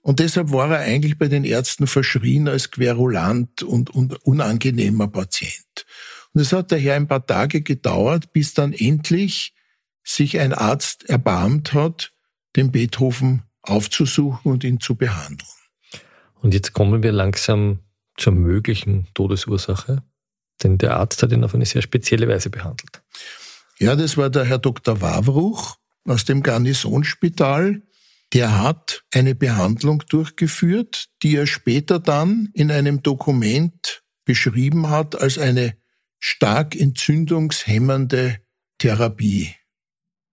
Und 0.00 0.20
deshalb 0.20 0.52
war 0.52 0.70
er 0.70 0.80
eigentlich 0.80 1.18
bei 1.18 1.28
den 1.28 1.44
Ärzten 1.44 1.86
verschrien 1.86 2.48
als 2.48 2.70
querulant 2.70 3.62
und, 3.62 3.90
und 3.90 4.14
unangenehmer 4.24 5.08
Patient. 5.08 5.84
Und 6.32 6.40
es 6.40 6.52
hat 6.52 6.72
daher 6.72 6.94
ein 6.94 7.08
paar 7.08 7.26
Tage 7.26 7.60
gedauert, 7.60 8.32
bis 8.32 8.54
dann 8.54 8.72
endlich 8.72 9.54
sich 10.02 10.38
ein 10.38 10.54
Arzt 10.54 11.08
erbarmt 11.08 11.74
hat, 11.74 12.12
den 12.56 12.72
Beethoven 12.72 13.42
aufzusuchen 13.66 14.52
und 14.52 14.64
ihn 14.64 14.80
zu 14.80 14.94
behandeln. 14.94 15.48
Und 16.34 16.54
jetzt 16.54 16.72
kommen 16.72 17.02
wir 17.02 17.12
langsam 17.12 17.80
zur 18.16 18.32
möglichen 18.32 19.08
Todesursache, 19.14 20.02
denn 20.62 20.78
der 20.78 20.96
Arzt 20.96 21.22
hat 21.22 21.32
ihn 21.32 21.44
auf 21.44 21.54
eine 21.54 21.66
sehr 21.66 21.82
spezielle 21.82 22.28
Weise 22.28 22.50
behandelt. 22.50 23.02
Ja, 23.78 23.94
das 23.94 24.16
war 24.16 24.30
der 24.30 24.44
Herr 24.44 24.58
Dr. 24.58 25.00
Wawruch 25.00 25.76
aus 26.04 26.24
dem 26.24 26.42
Garnisonspital. 26.42 27.82
Der 28.32 28.62
hat 28.62 29.04
eine 29.12 29.34
Behandlung 29.34 30.02
durchgeführt, 30.08 31.08
die 31.22 31.36
er 31.36 31.46
später 31.46 31.98
dann 31.98 32.48
in 32.54 32.70
einem 32.70 33.02
Dokument 33.02 34.02
beschrieben 34.24 34.88
hat 34.88 35.20
als 35.20 35.38
eine 35.38 35.76
stark 36.18 36.74
entzündungshemmende 36.74 38.38
Therapie. 38.78 39.54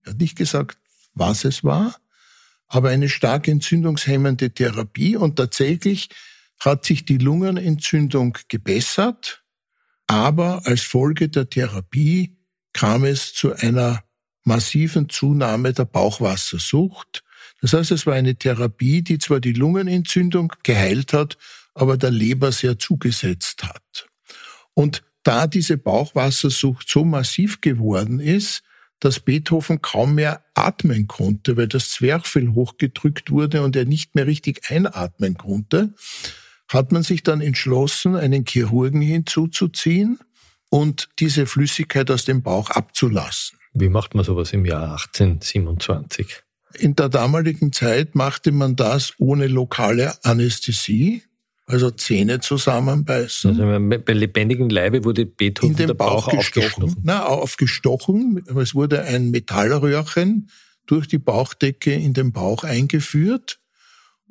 Er 0.03 0.11
hat 0.11 0.19
nicht 0.19 0.37
gesagt, 0.37 0.77
was 1.13 1.45
es 1.45 1.63
war, 1.63 1.95
aber 2.73 2.89
eine 2.89 3.07
stark 3.07 3.47
entzündungshemmende 3.47 4.49
Therapie 4.49 5.15
und 5.15 5.35
tatsächlich 5.35 6.09
hat 6.59 6.85
sich 6.85 7.05
die 7.05 7.19
Lungenentzündung 7.19 8.35
gebessert, 8.47 9.43
aber 10.07 10.65
als 10.65 10.81
Folge 10.81 11.29
der 11.29 11.47
Therapie 11.47 12.35
kam 12.73 13.03
es 13.03 13.31
zu 13.33 13.53
einer 13.53 14.03
massiven 14.43 15.07
Zunahme 15.07 15.71
der 15.73 15.85
Bauchwassersucht. 15.85 17.23
Das 17.61 17.73
heißt, 17.73 17.91
es 17.91 18.07
war 18.07 18.15
eine 18.15 18.35
Therapie, 18.35 19.03
die 19.03 19.19
zwar 19.19 19.39
die 19.39 19.53
Lungenentzündung 19.53 20.51
geheilt 20.63 21.13
hat, 21.13 21.37
aber 21.75 21.95
der 21.95 22.11
Leber 22.11 22.51
sehr 22.51 22.79
zugesetzt 22.79 23.63
hat. 23.63 24.07
Und 24.73 25.03
da 25.21 25.45
diese 25.45 25.77
Bauchwassersucht 25.77 26.89
so 26.89 27.05
massiv 27.05 27.61
geworden 27.61 28.19
ist, 28.19 28.63
dass 29.03 29.19
Beethoven 29.19 29.81
kaum 29.81 30.15
mehr 30.15 30.45
atmen 30.53 31.07
konnte, 31.07 31.57
weil 31.57 31.67
das 31.67 31.89
Zwerchfell 31.89 32.49
hochgedrückt 32.49 33.31
wurde 33.31 33.61
und 33.61 33.75
er 33.75 33.83
nicht 33.83 34.15
mehr 34.15 34.27
richtig 34.27 34.69
einatmen 34.69 35.35
konnte, 35.35 35.93
hat 36.69 36.93
man 36.93 37.03
sich 37.03 37.21
dann 37.21 37.41
entschlossen, 37.41 38.15
einen 38.15 38.45
Chirurgen 38.45 39.01
hinzuzuziehen 39.01 40.19
und 40.69 41.09
diese 41.19 41.47
Flüssigkeit 41.47 42.09
aus 42.11 42.23
dem 42.23 42.43
Bauch 42.43 42.69
abzulassen. 42.69 43.59
Wie 43.73 43.89
macht 43.89 44.15
man 44.15 44.23
sowas 44.23 44.53
im 44.53 44.65
Jahr 44.65 44.93
1827? 44.93 46.41
In 46.75 46.95
der 46.95 47.09
damaligen 47.09 47.73
Zeit 47.73 48.15
machte 48.15 48.53
man 48.53 48.77
das 48.77 49.13
ohne 49.17 49.47
lokale 49.47 50.13
Anästhesie 50.23 51.23
also 51.73 51.89
Zähne 51.89 52.39
zusammenbeißen. 52.39 53.59
Also 53.59 53.99
bei 54.05 54.13
lebendigem 54.13 54.69
Leibe 54.69 55.03
wurde 55.03 55.25
Beethoven 55.25 55.71
in 55.71 55.75
den 55.75 55.87
der 55.87 55.93
Bauch, 55.95 56.27
Bauch 56.27 56.37
gestochen. 56.37 56.95
Na, 57.01 57.25
aufgestochen. 57.25 58.43
Es 58.55 58.75
wurde 58.75 59.01
ein 59.01 59.31
Metallröhrchen 59.31 60.49
durch 60.85 61.07
die 61.07 61.17
Bauchdecke 61.17 61.91
in 61.91 62.13
den 62.13 62.31
Bauch 62.31 62.63
eingeführt 62.63 63.59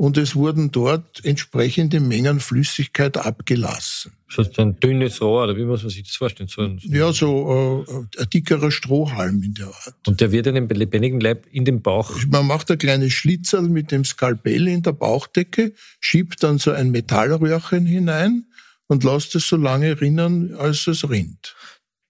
und 0.02 0.16
es 0.16 0.34
wurden 0.34 0.72
dort 0.72 1.24
entsprechende 1.24 2.00
Mengen 2.00 2.40
Flüssigkeit 2.40 3.16
abgelassen. 3.16 4.10
Das 4.26 4.46
heißt 4.46 4.58
ein 4.58 4.80
dünnes 4.80 5.22
Rohr, 5.22 5.44
oder 5.44 5.56
wie 5.56 5.64
muss 5.64 5.84
man 5.84 5.90
sich 5.90 6.02
das 6.02 6.16
vorstellen? 6.16 6.48
So 6.48 6.62
ein, 6.62 6.80
Ja, 6.82 7.12
so 7.12 7.84
äh, 7.86 8.20
ein 8.20 8.30
dickerer 8.30 8.72
Strohhalm 8.72 9.44
in 9.44 9.54
der 9.54 9.68
Art. 9.68 9.94
und 10.08 10.20
der 10.20 10.32
wird 10.32 10.48
in 10.48 10.56
dem 10.56 10.66
lebendigen 10.66 11.20
Leib 11.20 11.46
in 11.52 11.64
den 11.64 11.82
Bauch. 11.82 12.18
Man 12.26 12.48
macht 12.48 12.68
ein 12.72 12.78
kleines 12.78 13.12
Schlitzel 13.12 13.62
mit 13.62 13.92
dem 13.92 14.04
Skalpell 14.04 14.66
in 14.66 14.82
der 14.82 14.90
Bauchdecke, 14.90 15.72
schiebt 16.00 16.42
dann 16.42 16.58
so 16.58 16.72
ein 16.72 16.90
Metallröhrchen 16.90 17.86
hinein 17.86 18.46
und 18.88 19.04
lässt 19.04 19.36
es 19.36 19.46
so 19.46 19.56
lange 19.56 20.00
rinnen, 20.00 20.56
als 20.56 20.88
es 20.88 21.08
rinnt. 21.08 21.54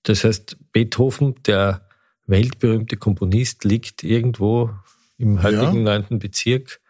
Das 0.05 0.24
heißt, 0.24 0.57
Beethoven, 0.72 1.35
der 1.44 1.87
weltberühmte 2.26 2.96
Komponist, 2.96 3.64
liegt 3.64 4.02
irgendwo 4.02 4.70
im 5.18 5.42
heutigen 5.42 5.83
neunten 5.83 6.18
Bezirk. 6.18 6.81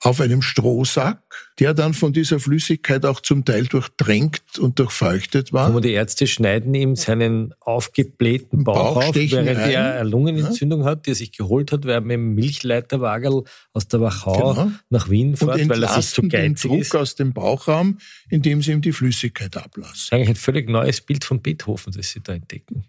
Auf 0.00 0.20
einem 0.20 0.42
Strohsack, 0.42 1.22
der 1.58 1.74
dann 1.74 1.92
von 1.92 2.12
dieser 2.12 2.38
Flüssigkeit 2.38 3.04
auch 3.04 3.20
zum 3.20 3.44
Teil 3.44 3.66
durchtränkt 3.66 4.56
und 4.58 4.78
durchfeuchtet 4.78 5.52
war. 5.52 5.74
Und 5.74 5.84
die 5.84 5.90
Ärzte 5.90 6.28
schneiden 6.28 6.72
ihm 6.74 6.94
seinen 6.94 7.52
aufgeblähten 7.58 8.62
Bauch, 8.62 8.94
Bauch 8.94 9.08
auf, 9.08 9.14
während 9.16 9.48
rein. 9.48 9.70
er 9.70 9.94
eine 10.00 10.08
Lungenentzündung 10.08 10.84
hat, 10.84 11.06
die 11.06 11.10
er 11.10 11.14
sich 11.16 11.32
geholt 11.32 11.72
hat, 11.72 11.84
weil 11.84 11.94
er 11.94 12.00
mit 12.00 12.12
dem 12.14 12.34
Milchleiterwagel 12.34 13.42
aus 13.72 13.88
der 13.88 14.00
Wachau 14.00 14.54
Genau. 14.54 14.70
nach 14.88 15.10
Wien 15.10 15.30
und 15.30 15.36
fährt, 15.38 15.68
weil 15.68 15.82
er 15.82 16.00
sich 16.00 16.10
zu 16.10 16.22
entlasten 16.22 16.28
den 16.28 16.52
geizig 16.54 16.70
Druck 16.70 16.80
ist. 16.80 16.94
aus 16.96 17.14
dem 17.16 17.32
Bauchraum, 17.32 17.98
indem 18.28 18.62
sie 18.62 18.70
ihm 18.72 18.80
die 18.80 18.92
Flüssigkeit 18.92 19.56
ablassen. 19.56 19.92
Das 19.94 20.02
ist 20.04 20.12
eigentlich 20.12 20.28
ein 20.28 20.36
völlig 20.36 20.68
neues 20.68 21.00
Bild 21.00 21.24
von 21.24 21.42
Beethoven, 21.42 21.92
das 21.92 22.10
sie 22.10 22.20
da 22.22 22.34
entdecken. 22.34 22.84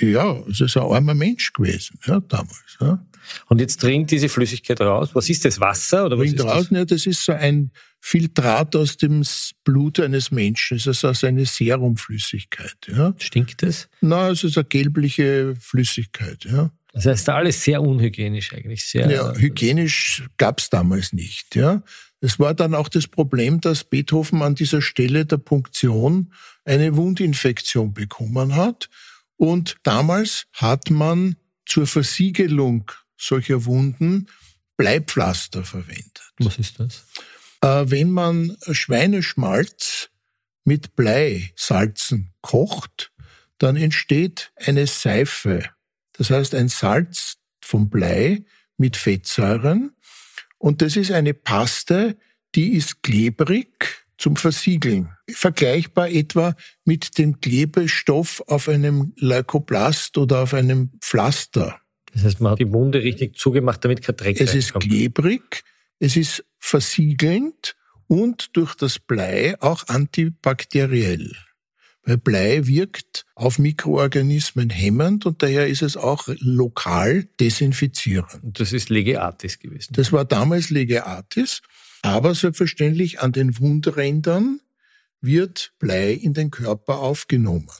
Ja, 0.00 0.38
es 0.50 0.60
ist 0.60 0.76
ein 0.76 0.82
armer 0.82 1.14
Mensch 1.14 1.52
gewesen, 1.52 1.98
ja, 2.06 2.20
damals. 2.20 2.76
Ja. 2.80 3.04
Und 3.46 3.60
jetzt 3.60 3.82
dringt 3.82 4.10
diese 4.10 4.28
Flüssigkeit 4.28 4.80
raus. 4.80 5.10
Was 5.14 5.30
ist 5.30 5.44
das? 5.44 5.60
Wasser? 5.60 6.06
Oder 6.06 6.18
was 6.18 6.24
Ringt 6.26 6.40
ist 6.40 6.44
raus, 6.44 6.62
das? 6.64 6.70
ne, 6.70 6.86
das 6.86 7.06
ist 7.06 7.24
so 7.24 7.32
ein 7.32 7.70
Filtrat 8.00 8.74
aus 8.76 8.96
dem 8.96 9.22
Blut 9.64 10.00
eines 10.00 10.30
Menschen. 10.30 10.76
Es 10.76 10.86
ist 10.86 11.04
also 11.04 11.26
eine 11.26 11.46
Serumflüssigkeit. 11.46 12.76
Ja. 12.88 13.14
Stinkt 13.18 13.62
das? 13.62 13.88
Na, 14.00 14.30
es 14.30 14.42
ist 14.44 14.58
eine 14.58 14.64
gelbliche 14.64 15.54
Flüssigkeit. 15.58 16.44
Ja. 16.44 16.70
Das 16.92 17.06
heißt, 17.06 17.28
alles 17.30 17.62
sehr 17.62 17.80
unhygienisch 17.80 18.52
eigentlich. 18.52 18.84
Sehr, 18.84 19.10
Ja, 19.10 19.34
hygienisch 19.34 20.24
gab's 20.36 20.68
damals 20.68 21.12
nicht. 21.12 21.54
Ja. 21.54 21.82
Es 22.20 22.38
war 22.38 22.54
dann 22.54 22.74
auch 22.74 22.88
das 22.88 23.06
Problem, 23.06 23.60
dass 23.60 23.84
Beethoven 23.84 24.42
an 24.42 24.54
dieser 24.54 24.82
Stelle 24.82 25.24
der 25.24 25.38
Punktion 25.38 26.32
eine 26.64 26.96
Wundinfektion 26.96 27.94
bekommen 27.94 28.54
hat. 28.56 28.90
Und 29.42 29.78
damals 29.82 30.46
hat 30.52 30.88
man 30.88 31.34
zur 31.66 31.88
Versiegelung 31.88 32.92
solcher 33.16 33.64
Wunden 33.64 34.28
Bleipflaster 34.76 35.64
verwendet. 35.64 36.22
was 36.38 36.58
ist 36.60 36.78
das? 36.78 37.08
Äh, 37.60 37.90
wenn 37.90 38.12
man 38.12 38.56
Schweineschmalz 38.70 40.10
mit 40.62 40.94
Bleisalzen 40.94 42.32
kocht, 42.40 43.10
dann 43.58 43.74
entsteht 43.74 44.52
eine 44.54 44.86
Seife. 44.86 45.68
Das 46.12 46.30
heißt 46.30 46.54
ein 46.54 46.68
Salz 46.68 47.38
vom 47.60 47.90
Blei 47.90 48.44
mit 48.76 48.96
Fettsäuren. 48.96 49.90
Und 50.58 50.82
das 50.82 50.94
ist 50.94 51.10
eine 51.10 51.34
Paste, 51.34 52.16
die 52.54 52.74
ist 52.74 53.02
klebrig 53.02 54.01
zum 54.22 54.36
Versiegeln. 54.36 55.08
Vergleichbar 55.28 56.08
etwa 56.08 56.54
mit 56.84 57.18
dem 57.18 57.40
Klebestoff 57.40 58.40
auf 58.46 58.68
einem 58.68 59.12
Leukoplast 59.16 60.16
oder 60.16 60.44
auf 60.44 60.54
einem 60.54 60.92
Pflaster. 61.00 61.80
Das 62.12 62.22
heißt, 62.22 62.40
man 62.40 62.52
hat 62.52 62.60
die 62.60 62.72
Wunde 62.72 63.02
richtig 63.02 63.36
zugemacht, 63.36 63.84
damit 63.84 64.02
kein 64.02 64.16
Dreck 64.16 64.40
Es 64.40 64.54
ist 64.54 64.74
klebrig, 64.74 65.64
es 65.98 66.16
ist 66.16 66.44
versiegelnd 66.60 67.74
und 68.06 68.56
durch 68.56 68.76
das 68.76 69.00
Blei 69.00 69.60
auch 69.60 69.88
antibakteriell. 69.88 71.32
Weil 72.04 72.18
Blei 72.18 72.66
wirkt 72.66 73.26
auf 73.34 73.58
Mikroorganismen 73.58 74.70
hemmend 74.70 75.26
und 75.26 75.42
daher 75.42 75.66
ist 75.66 75.82
es 75.82 75.96
auch 75.96 76.28
lokal 76.38 77.24
desinfizierend. 77.40 78.42
Und 78.42 78.60
das 78.60 78.72
ist 78.72 78.88
Lege 78.88 79.20
Artis 79.20 79.58
gewesen. 79.58 79.94
Das 79.94 80.12
war 80.12 80.24
damals 80.24 80.70
Lege 80.70 81.06
Artis, 81.06 81.60
aber 82.02 82.34
selbstverständlich 82.34 83.20
an 83.20 83.32
den 83.32 83.58
Wundrändern 83.58 84.60
wird 85.20 85.72
Blei 85.78 86.12
in 86.12 86.34
den 86.34 86.50
Körper 86.50 86.98
aufgenommen. 86.98 87.70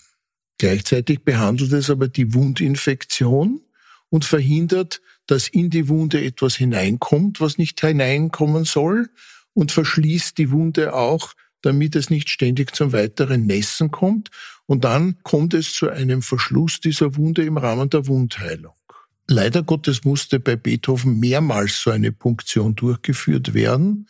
Gleichzeitig 0.58 1.24
behandelt 1.24 1.72
es 1.72 1.90
aber 1.90 2.06
die 2.06 2.32
Wundinfektion 2.34 3.60
und 4.08 4.24
verhindert, 4.24 5.02
dass 5.26 5.48
in 5.48 5.70
die 5.70 5.88
Wunde 5.88 6.24
etwas 6.24 6.54
hineinkommt, 6.54 7.40
was 7.40 7.58
nicht 7.58 7.80
hineinkommen 7.80 8.64
soll 8.64 9.10
und 9.54 9.72
verschließt 9.72 10.38
die 10.38 10.50
Wunde 10.50 10.94
auch, 10.94 11.34
damit 11.62 11.96
es 11.96 12.10
nicht 12.10 12.28
ständig 12.28 12.74
zum 12.74 12.92
weiteren 12.92 13.46
Nässen 13.46 13.90
kommt. 13.90 14.30
Und 14.66 14.84
dann 14.84 15.18
kommt 15.22 15.54
es 15.54 15.72
zu 15.72 15.88
einem 15.90 16.22
Verschluss 16.22 16.80
dieser 16.80 17.16
Wunde 17.16 17.44
im 17.44 17.56
Rahmen 17.56 17.90
der 17.90 18.06
Wundheilung. 18.06 18.74
Leider 19.28 19.62
Gottes 19.62 20.04
musste 20.04 20.40
bei 20.40 20.56
Beethoven 20.56 21.18
mehrmals 21.18 21.80
so 21.80 21.90
eine 21.90 22.12
Punktion 22.12 22.74
durchgeführt 22.74 23.54
werden. 23.54 24.08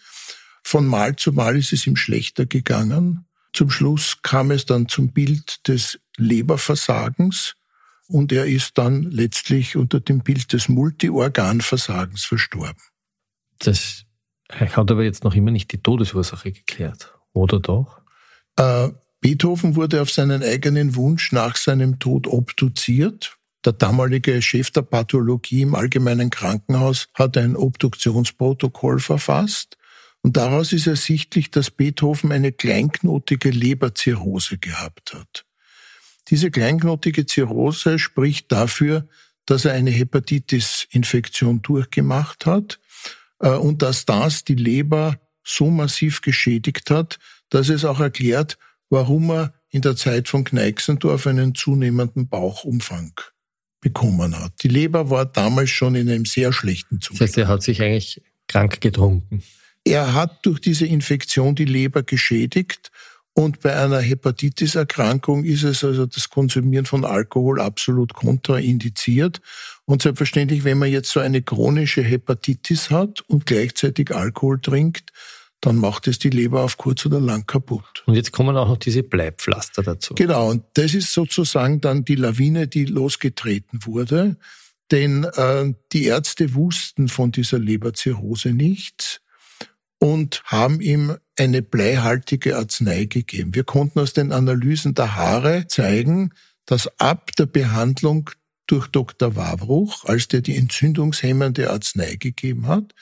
Von 0.64 0.86
Mal 0.86 1.16
zu 1.16 1.32
Mal 1.32 1.56
ist 1.56 1.72
es 1.72 1.86
ihm 1.86 1.96
schlechter 1.96 2.46
gegangen. 2.46 3.26
Zum 3.52 3.70
Schluss 3.70 4.22
kam 4.22 4.50
es 4.50 4.64
dann 4.64 4.88
zum 4.88 5.12
Bild 5.12 5.68
des 5.68 6.00
Leberversagens 6.16 7.54
und 8.08 8.32
er 8.32 8.46
ist 8.46 8.78
dann 8.78 9.02
letztlich 9.02 9.76
unter 9.76 10.00
dem 10.00 10.22
Bild 10.22 10.52
des 10.52 10.68
Multiorganversagens 10.68 12.24
verstorben. 12.24 12.82
Das 13.58 14.04
hat 14.50 14.90
aber 14.90 15.04
jetzt 15.04 15.24
noch 15.24 15.34
immer 15.34 15.50
nicht 15.50 15.72
die 15.72 15.82
Todesursache 15.82 16.52
geklärt. 16.52 17.14
Oder 17.32 17.60
doch? 17.60 18.00
Äh, 18.56 18.90
Beethoven 19.20 19.76
wurde 19.76 20.02
auf 20.02 20.10
seinen 20.10 20.42
eigenen 20.42 20.96
Wunsch 20.96 21.32
nach 21.32 21.56
seinem 21.56 21.98
Tod 21.98 22.26
obduziert. 22.26 23.38
Der 23.64 23.72
damalige 23.72 24.42
Chef 24.42 24.72
der 24.72 24.82
Pathologie 24.82 25.62
im 25.62 25.76
Allgemeinen 25.76 26.30
Krankenhaus 26.30 27.08
hat 27.14 27.36
ein 27.36 27.56
Obduktionsprotokoll 27.56 28.98
verfasst. 28.98 29.76
Und 30.22 30.36
daraus 30.36 30.72
ist 30.72 30.86
ersichtlich, 30.86 31.50
dass 31.50 31.70
Beethoven 31.70 32.32
eine 32.32 32.52
kleinknotige 32.52 33.50
Leberzirrhose 33.50 34.58
gehabt 34.58 35.14
hat. 35.14 35.44
Diese 36.28 36.50
kleinknotige 36.50 37.26
Zirrhose 37.26 37.98
spricht 37.98 38.50
dafür, 38.50 39.08
dass 39.46 39.64
er 39.64 39.72
eine 39.72 39.90
Hepatitis-Infektion 39.90 41.62
durchgemacht 41.62 42.46
hat 42.46 42.80
äh, 43.40 43.50
und 43.50 43.82
dass 43.82 44.06
das 44.06 44.44
die 44.44 44.54
Leber 44.54 45.18
so 45.44 45.70
massiv 45.70 46.20
geschädigt 46.20 46.90
hat, 46.90 47.18
dass 47.48 47.68
es 47.68 47.84
auch 47.84 47.98
erklärt, 47.98 48.58
warum 48.88 49.30
er 49.30 49.54
in 49.70 49.82
der 49.82 49.96
Zeit 49.96 50.28
von 50.28 50.44
Kneixendorf 50.44 51.26
einen 51.26 51.54
zunehmenden 51.54 52.28
Bauchumfang 52.28 53.14
bekommen 53.82 54.38
hat. 54.38 54.52
Die 54.62 54.68
Leber 54.68 55.10
war 55.10 55.26
damals 55.26 55.68
schon 55.68 55.94
in 55.94 56.08
einem 56.08 56.24
sehr 56.24 56.52
schlechten 56.54 57.00
Das 57.00 57.08
Zustand. 57.08 57.28
heißt, 57.28 57.38
er 57.38 57.48
hat 57.48 57.62
sich 57.62 57.82
eigentlich 57.82 58.22
krank 58.48 58.80
getrunken. 58.80 59.42
Er 59.84 60.14
hat 60.14 60.46
durch 60.46 60.60
diese 60.60 60.86
Infektion 60.86 61.54
die 61.54 61.66
Leber 61.66 62.02
geschädigt 62.02 62.90
und 63.34 63.60
bei 63.60 63.74
einer 63.74 64.00
Hepatitis-Erkrankung 64.00 65.44
ist 65.44 65.62
es 65.62 65.82
also 65.84 66.06
das 66.06 66.28
Konsumieren 66.28 66.84
von 66.86 67.04
Alkohol 67.04 67.60
absolut 67.60 68.12
kontraindiziert. 68.12 69.40
Und 69.86 70.02
selbstverständlich, 70.02 70.64
wenn 70.64 70.78
man 70.78 70.90
jetzt 70.90 71.10
so 71.10 71.18
eine 71.20 71.42
chronische 71.42 72.02
Hepatitis 72.02 72.90
hat 72.90 73.22
und 73.22 73.46
gleichzeitig 73.46 74.14
Alkohol 74.14 74.60
trinkt, 74.60 75.12
dann 75.62 75.76
macht 75.76 76.08
es 76.08 76.18
die 76.18 76.28
Leber 76.28 76.62
auf 76.64 76.76
kurz 76.76 77.06
oder 77.06 77.20
lang 77.20 77.46
kaputt. 77.46 78.02
Und 78.06 78.14
jetzt 78.14 78.32
kommen 78.32 78.56
auch 78.56 78.68
noch 78.68 78.76
diese 78.76 79.04
Bleipflaster 79.04 79.82
dazu. 79.82 80.14
Genau, 80.14 80.50
und 80.50 80.64
das 80.74 80.92
ist 80.92 81.12
sozusagen 81.14 81.80
dann 81.80 82.04
die 82.04 82.16
Lawine, 82.16 82.66
die 82.66 82.84
losgetreten 82.84 83.86
wurde. 83.86 84.36
Denn 84.90 85.24
äh, 85.24 85.72
die 85.92 86.04
Ärzte 86.06 86.54
wussten 86.54 87.08
von 87.08 87.30
dieser 87.30 87.60
Leberzirrhose 87.60 88.52
nichts 88.52 89.20
und 89.98 90.42
haben 90.46 90.80
ihm 90.80 91.16
eine 91.38 91.62
bleihaltige 91.62 92.56
Arznei 92.56 93.04
gegeben. 93.04 93.54
Wir 93.54 93.64
konnten 93.64 94.00
aus 94.00 94.12
den 94.12 94.32
Analysen 94.32 94.94
der 94.94 95.14
Haare 95.14 95.68
zeigen, 95.68 96.32
dass 96.66 96.90
ab 96.98 97.30
der 97.38 97.46
Behandlung 97.46 98.30
durch 98.66 98.88
Dr. 98.88 99.36
Wawruch, 99.36 100.06
als 100.06 100.26
der 100.26 100.40
die 100.40 100.56
entzündungshemmende 100.56 101.70
Arznei 101.70 102.16
gegeben 102.16 102.66
hat, 102.66 102.94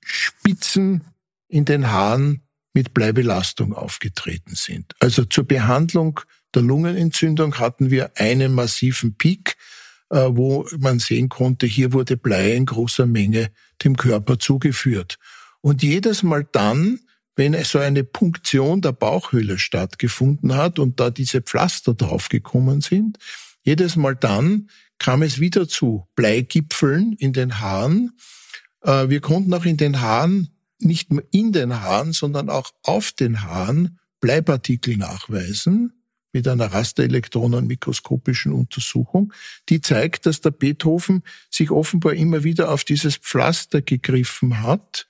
Spitzen 0.00 1.04
in 1.52 1.64
den 1.64 1.90
Haaren 1.90 2.42
mit 2.74 2.94
Bleibelastung 2.94 3.74
aufgetreten 3.74 4.54
sind. 4.54 4.94
Also 5.00 5.24
zur 5.24 5.46
Behandlung 5.46 6.20
der 6.54 6.62
Lungenentzündung 6.62 7.58
hatten 7.58 7.90
wir 7.90 8.12
einen 8.16 8.52
massiven 8.52 9.16
Peak, 9.16 9.56
äh, 10.10 10.28
wo 10.30 10.66
man 10.78 10.98
sehen 10.98 11.28
konnte, 11.28 11.66
hier 11.66 11.92
wurde 11.92 12.16
Blei 12.16 12.54
in 12.54 12.66
großer 12.66 13.06
Menge 13.06 13.50
dem 13.84 13.96
Körper 13.96 14.38
zugeführt. 14.38 15.18
Und 15.60 15.82
jedes 15.82 16.22
Mal 16.22 16.46
dann, 16.50 17.00
wenn 17.36 17.62
so 17.64 17.78
eine 17.78 18.04
Punktion 18.04 18.80
der 18.80 18.92
Bauchhöhle 18.92 19.58
stattgefunden 19.58 20.54
hat 20.54 20.78
und 20.78 21.00
da 21.00 21.10
diese 21.10 21.42
Pflaster 21.42 21.94
draufgekommen 21.94 22.80
sind, 22.80 23.18
jedes 23.62 23.96
Mal 23.96 24.16
dann 24.16 24.70
kam 24.98 25.22
es 25.22 25.38
wieder 25.38 25.68
zu 25.68 26.06
Bleigipfeln 26.16 27.12
in 27.12 27.32
den 27.32 27.60
Haaren. 27.60 28.12
Äh, 28.82 29.08
Wir 29.08 29.20
konnten 29.20 29.52
auch 29.52 29.64
in 29.64 29.76
den 29.76 30.00
Haaren 30.00 30.48
nicht 30.84 31.12
nur 31.12 31.24
in 31.30 31.52
den 31.52 31.80
Haaren, 31.80 32.12
sondern 32.12 32.50
auch 32.50 32.72
auf 32.82 33.12
den 33.12 33.42
Haaren 33.42 33.98
Bleipartikel 34.20 34.96
nachweisen 34.96 35.92
mit 36.32 36.48
einer 36.48 36.72
rasterelektronenmikroskopischen 36.72 38.52
Untersuchung, 38.52 39.32
die 39.68 39.80
zeigt, 39.80 40.26
dass 40.26 40.40
der 40.40 40.50
Beethoven 40.50 41.22
sich 41.50 41.70
offenbar 41.70 42.14
immer 42.14 42.42
wieder 42.42 42.70
auf 42.70 42.84
dieses 42.84 43.16
Pflaster 43.16 43.82
gegriffen 43.82 44.62
hat 44.62 45.08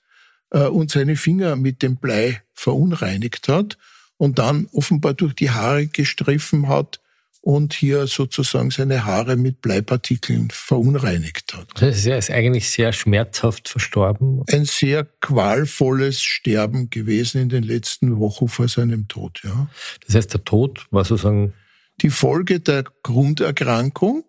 äh, 0.49 0.65
und 0.65 0.91
seine 0.91 1.15
Finger 1.15 1.55
mit 1.55 1.81
dem 1.81 1.97
Blei 1.97 2.41
verunreinigt 2.53 3.47
hat 3.47 3.77
und 4.17 4.39
dann 4.39 4.67
offenbar 4.71 5.13
durch 5.13 5.33
die 5.33 5.51
Haare 5.51 5.87
gestriffen 5.87 6.67
hat 6.67 6.99
und 7.43 7.73
hier 7.73 8.07
sozusagen 8.07 8.71
seine 8.71 9.03
Haare 9.03 9.35
mit 9.35 9.59
Bleipartikeln 9.61 10.47
verunreinigt 10.49 11.53
hat. 11.53 11.67
Das 11.75 12.05
er 12.05 12.17
ist 12.17 12.31
eigentlich 12.31 12.69
sehr 12.69 12.93
schmerzhaft 12.93 13.67
verstorben. 13.67 14.43
Ein 14.49 14.63
sehr 14.63 15.05
qualvolles 15.19 16.21
Sterben 16.21 16.89
gewesen 16.89 17.41
in 17.41 17.49
den 17.49 17.63
letzten 17.63 18.17
Wochen 18.17 18.47
vor 18.47 18.69
seinem 18.69 19.09
Tod, 19.09 19.41
ja. 19.43 19.69
Das 20.05 20.15
heißt, 20.15 20.33
der 20.33 20.45
Tod 20.45 20.87
war 20.89 21.03
sozusagen 21.03 21.53
die 22.01 22.11
Folge 22.11 22.61
der 22.61 22.85
Grunderkrankung 23.03 24.23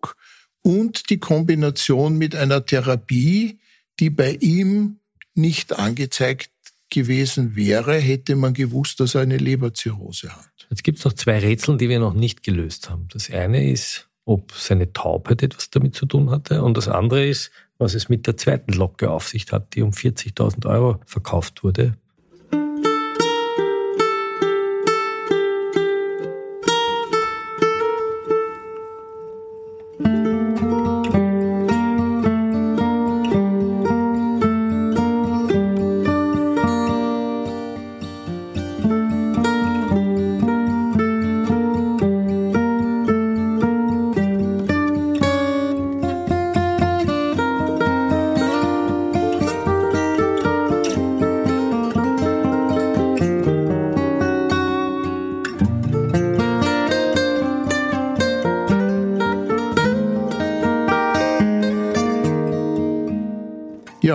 und 0.63 1.09
die 1.09 1.19
Kombination 1.19 2.19
mit 2.19 2.35
einer 2.35 2.67
Therapie, 2.67 3.61
die 4.01 4.11
bei 4.11 4.33
ihm 4.41 4.99
nicht 5.37 5.73
angezeigt 5.73 6.51
gewesen 6.91 7.55
wäre, 7.55 7.97
hätte 7.97 8.35
man 8.35 8.55
gewusst, 8.55 8.99
dass 8.99 9.15
er 9.15 9.21
eine 9.21 9.37
Leberzirrhose 9.37 10.35
hat. 10.35 10.54
Jetzt 10.71 10.85
gibt 10.85 10.99
es 10.99 11.05
noch 11.05 11.13
zwei 11.13 11.39
Rätsel, 11.39 11.77
die 11.77 11.89
wir 11.89 12.01
noch 12.01 12.15
nicht 12.15 12.43
gelöst 12.43 12.91
haben. 12.91 13.09
Das 13.13 13.31
eine 13.31 13.71
ist, 13.71 14.09
ob 14.25 14.53
seine 14.53 14.93
Taubheit 14.93 15.43
etwas 15.43 15.71
damit 15.71 15.95
zu 15.95 16.07
tun 16.07 16.31
hatte. 16.31 16.63
Und 16.63 16.77
das 16.77 16.89
andere 16.89 17.27
ist, 17.27 17.51
was 17.79 17.95
es 17.95 18.09
mit 18.09 18.27
der 18.27 18.37
zweiten 18.37 18.73
Locke 18.73 19.11
auf 19.11 19.29
sich 19.29 19.51
hat, 19.53 19.75
die 19.75 19.83
um 19.83 19.91
40.000 19.91 20.67
Euro 20.69 21.01
verkauft 21.07 21.65
wurde. 21.65 21.97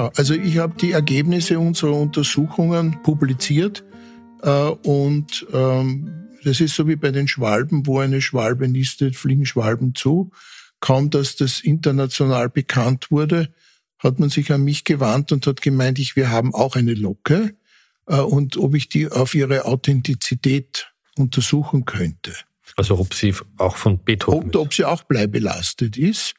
Ja, 0.09 0.19
also 0.19 0.33
ich 0.33 0.57
habe 0.57 0.75
die 0.79 0.91
Ergebnisse 0.91 1.59
unserer 1.59 1.95
Untersuchungen 1.95 3.01
publiziert 3.03 3.83
äh, 4.41 4.49
und 4.49 5.45
ähm, 5.53 6.27
das 6.43 6.61
ist 6.61 6.75
so 6.75 6.87
wie 6.87 6.95
bei 6.95 7.11
den 7.11 7.27
Schwalben, 7.27 7.85
wo 7.85 7.99
eine 7.99 8.21
Schwalbe 8.21 8.67
nistet, 8.67 9.15
fliegen 9.15 9.45
Schwalben 9.45 9.93
zu. 9.95 10.31
Kaum, 10.79 11.09
dass 11.09 11.35
das 11.35 11.59
international 11.59 12.49
bekannt 12.49 13.11
wurde, 13.11 13.53
hat 13.97 14.19
man 14.19 14.29
sich 14.29 14.51
an 14.51 14.63
mich 14.63 14.85
gewandt 14.85 15.31
und 15.33 15.45
hat 15.45 15.61
gemeint, 15.61 15.99
ich, 15.99 16.15
wir 16.15 16.29
haben 16.29 16.53
auch 16.53 16.75
eine 16.75 16.93
Locke 16.93 17.55
äh, 18.07 18.19
und 18.19 18.57
ob 18.57 18.75
ich 18.75 18.87
die 18.89 19.11
auf 19.11 19.35
ihre 19.35 19.65
Authentizität 19.65 20.91
untersuchen 21.17 21.85
könnte. 21.85 22.33
Also 22.77 22.97
ob 22.97 23.13
sie 23.13 23.35
auch 23.57 23.75
von 23.75 23.99
Beethoven 23.99 24.49
ob, 24.49 24.55
ob 24.55 24.73
sie 24.73 24.85
auch 24.85 25.03
bleibelastet 25.03 25.97
ist. 25.97 26.35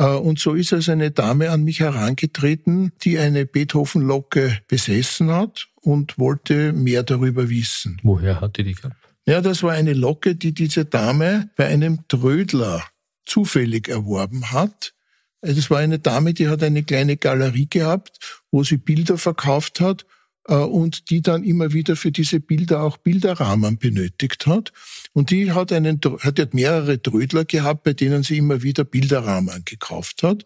Äh, 0.00 0.16
und 0.16 0.38
so 0.38 0.54
ist 0.54 0.72
also 0.72 0.92
eine 0.92 1.10
Dame 1.10 1.50
an 1.50 1.62
mich 1.62 1.80
herangetreten, 1.80 2.92
die 3.02 3.18
eine 3.18 3.44
Beethoven-Locke 3.44 4.58
besessen 4.66 5.30
hat 5.30 5.68
und 5.82 6.18
wollte 6.18 6.72
mehr 6.72 7.02
darüber 7.02 7.50
wissen. 7.50 8.00
Woher 8.02 8.40
hat 8.40 8.56
die 8.56 8.64
die 8.64 8.74
gehabt? 8.74 8.96
Ja, 9.26 9.42
das 9.42 9.62
war 9.62 9.72
eine 9.72 9.92
Locke, 9.92 10.34
die 10.34 10.54
diese 10.54 10.86
Dame 10.86 11.50
bei 11.56 11.66
einem 11.66 12.08
Trödler 12.08 12.82
zufällig 13.26 13.88
erworben 13.88 14.50
hat. 14.50 14.94
Das 15.42 15.50
also 15.56 15.70
war 15.70 15.78
eine 15.78 15.98
Dame, 15.98 16.32
die 16.32 16.48
hat 16.48 16.62
eine 16.62 16.82
kleine 16.82 17.16
Galerie 17.18 17.68
gehabt, 17.68 18.42
wo 18.50 18.64
sie 18.64 18.78
Bilder 18.78 19.18
verkauft 19.18 19.80
hat 19.80 20.06
und 20.46 21.10
die 21.10 21.22
dann 21.22 21.44
immer 21.44 21.72
wieder 21.72 21.96
für 21.96 22.12
diese 22.12 22.40
Bilder 22.40 22.82
auch 22.82 22.96
Bilderrahmen 22.96 23.78
benötigt 23.78 24.46
hat. 24.46 24.72
Und 25.12 25.30
die 25.30 25.52
hat 25.52 25.72
einen, 25.72 26.00
hat 26.20 26.54
mehrere 26.54 27.00
Trödler 27.00 27.44
gehabt, 27.44 27.84
bei 27.84 27.92
denen 27.92 28.22
sie 28.22 28.38
immer 28.38 28.62
wieder 28.62 28.84
Bilderrahmen 28.84 29.64
gekauft 29.64 30.22
hat. 30.22 30.44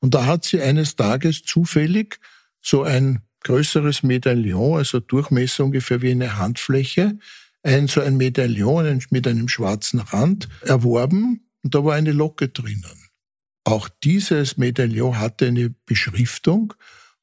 Und 0.00 0.14
da 0.14 0.26
hat 0.26 0.44
sie 0.44 0.60
eines 0.60 0.96
Tages 0.96 1.42
zufällig 1.42 2.18
so 2.60 2.82
ein 2.82 3.20
größeres 3.44 4.02
Medaillon, 4.02 4.78
also 4.78 5.00
Durchmesser 5.00 5.64
ungefähr 5.64 6.02
wie 6.02 6.10
eine 6.10 6.36
Handfläche, 6.36 7.18
ein 7.62 7.88
so 7.88 8.00
ein 8.00 8.16
Medaillon 8.16 9.02
mit 9.10 9.26
einem 9.26 9.48
schwarzen 9.48 10.00
Rand 10.00 10.48
erworben 10.62 11.48
und 11.62 11.74
da 11.74 11.84
war 11.84 11.94
eine 11.94 12.12
Locke 12.12 12.48
drinnen. 12.48 13.08
Auch 13.64 13.88
dieses 14.02 14.56
Medaillon 14.56 15.18
hatte 15.18 15.46
eine 15.46 15.70
Beschriftung 15.86 16.74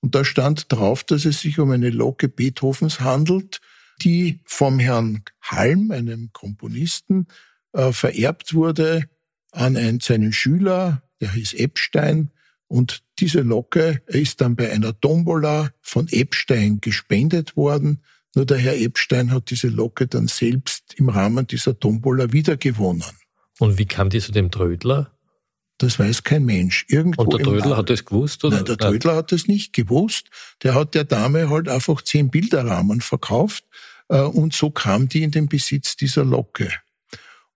und 0.05 0.13
da 0.13 0.23
stand 0.23 0.71
drauf, 0.71 1.03
dass 1.03 1.25
es 1.25 1.39
sich 1.39 1.57
um 1.57 1.71
eine 1.71 1.89
Locke 1.89 2.29
Beethovens 2.29 2.99
handelt, 2.99 3.59
die 4.03 4.39
vom 4.45 4.77
Herrn 4.77 5.23
Halm, 5.41 5.89
einem 5.89 6.29
Komponisten, 6.31 7.25
äh, 7.73 7.91
vererbt 7.91 8.53
wurde 8.53 9.05
an 9.51 9.75
einen, 9.75 10.01
seinen 10.01 10.31
Schüler, 10.31 11.01
der 11.21 11.33
hieß 11.33 11.53
Epstein. 11.53 12.29
Und 12.67 13.01
diese 13.17 13.41
Locke 13.41 14.03
ist 14.05 14.41
dann 14.41 14.55
bei 14.55 14.71
einer 14.71 14.95
Tombola 14.99 15.71
von 15.81 16.07
Epstein 16.09 16.81
gespendet 16.81 17.57
worden. 17.57 18.03
Nur 18.35 18.45
der 18.45 18.59
Herr 18.59 18.79
Epstein 18.79 19.31
hat 19.31 19.49
diese 19.49 19.69
Locke 19.69 20.05
dann 20.05 20.27
selbst 20.27 20.93
im 20.97 21.09
Rahmen 21.09 21.47
dieser 21.47 21.79
Tombola 21.79 22.31
wiedergewonnen. 22.31 23.05
Und 23.57 23.79
wie 23.79 23.87
kam 23.87 24.11
die 24.11 24.19
zu 24.19 24.31
dem 24.31 24.51
Trödler? 24.51 25.14
Das 25.77 25.99
weiß 25.99 26.23
kein 26.23 26.45
Mensch. 26.45 26.85
Irgendwo 26.87 27.23
und 27.23 27.33
der 27.33 27.41
Trödler 27.41 27.77
hat 27.77 27.89
das 27.89 28.05
gewusst? 28.05 28.45
Oder? 28.45 28.57
Nein, 28.57 28.65
der 28.65 28.77
Trödler 28.77 29.15
hat 29.15 29.31
das 29.31 29.47
nicht 29.47 29.73
gewusst. 29.73 30.29
Der 30.63 30.73
hat 30.73 30.95
der 30.95 31.03
Dame 31.03 31.49
halt 31.49 31.67
einfach 31.67 32.01
zehn 32.01 32.29
Bilderrahmen 32.29 33.01
verkauft 33.01 33.65
äh, 34.09 34.21
und 34.21 34.53
so 34.53 34.69
kam 34.69 35.09
die 35.09 35.23
in 35.23 35.31
den 35.31 35.47
Besitz 35.47 35.95
dieser 35.95 36.23
Locke. 36.23 36.71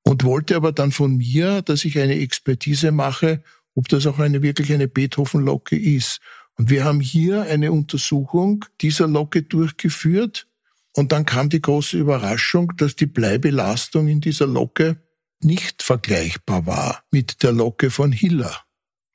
Und 0.04 0.24
wollte 0.24 0.56
aber 0.56 0.72
dann 0.72 0.92
von 0.92 1.18
mir, 1.18 1.62
dass 1.62 1.86
ich 1.86 2.00
eine 2.00 2.20
Expertise 2.20 2.92
mache, 2.92 3.44
ob 3.76 3.88
das 3.90 4.08
auch 4.08 4.20
eine 4.20 4.42
wirklich 4.42 4.74
eine 4.74 4.88
Beethoven-Locke 4.88 5.78
ist. 5.78 6.20
Und 6.56 6.70
wir 6.70 6.84
haben 6.84 7.00
hier 7.00 7.44
eine 7.44 7.72
Untersuchung 7.72 8.66
dieser 8.82 9.08
Locke 9.08 9.44
durchgeführt. 9.44 10.48
Und 10.94 11.12
dann 11.12 11.26
kam 11.26 11.50
die 11.50 11.62
große 11.62 11.98
Überraschung, 11.98 12.74
dass 12.78 12.96
die 12.96 13.06
Bleibelastung 13.06 14.08
in 14.08 14.20
dieser 14.20 14.48
Locke 14.48 14.98
nicht 15.42 15.84
vergleichbar 15.84 16.66
war 16.66 17.04
mit 17.12 17.44
der 17.44 17.52
Locke 17.52 17.92
von 17.92 18.12
Hiller, 18.12 18.56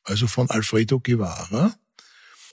also 0.04 0.26
von 0.26 0.50
Alfredo 0.50 1.00
Guevara. 1.00 1.74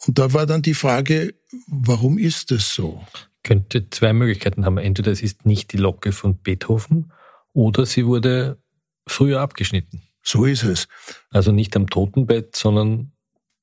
Und 0.05 0.17
da 0.17 0.33
war 0.33 0.45
dann 0.45 0.61
die 0.61 0.73
Frage, 0.73 1.35
warum 1.67 2.17
ist 2.17 2.51
das 2.51 2.73
so? 2.73 3.05
Könnte 3.43 3.89
zwei 3.89 4.13
Möglichkeiten 4.13 4.65
haben. 4.65 4.77
Entweder 4.77 5.11
es 5.11 5.21
ist 5.21 5.45
nicht 5.45 5.73
die 5.73 5.77
Locke 5.77 6.11
von 6.11 6.37
Beethoven 6.37 7.11
oder 7.53 7.85
sie 7.85 8.05
wurde 8.05 8.61
früher 9.07 9.41
abgeschnitten. 9.41 10.01
So 10.23 10.45
ist 10.45 10.63
es. 10.63 10.87
Also 11.29 11.51
nicht 11.51 11.75
am 11.75 11.89
Totenbett, 11.89 12.55
sondern 12.55 13.11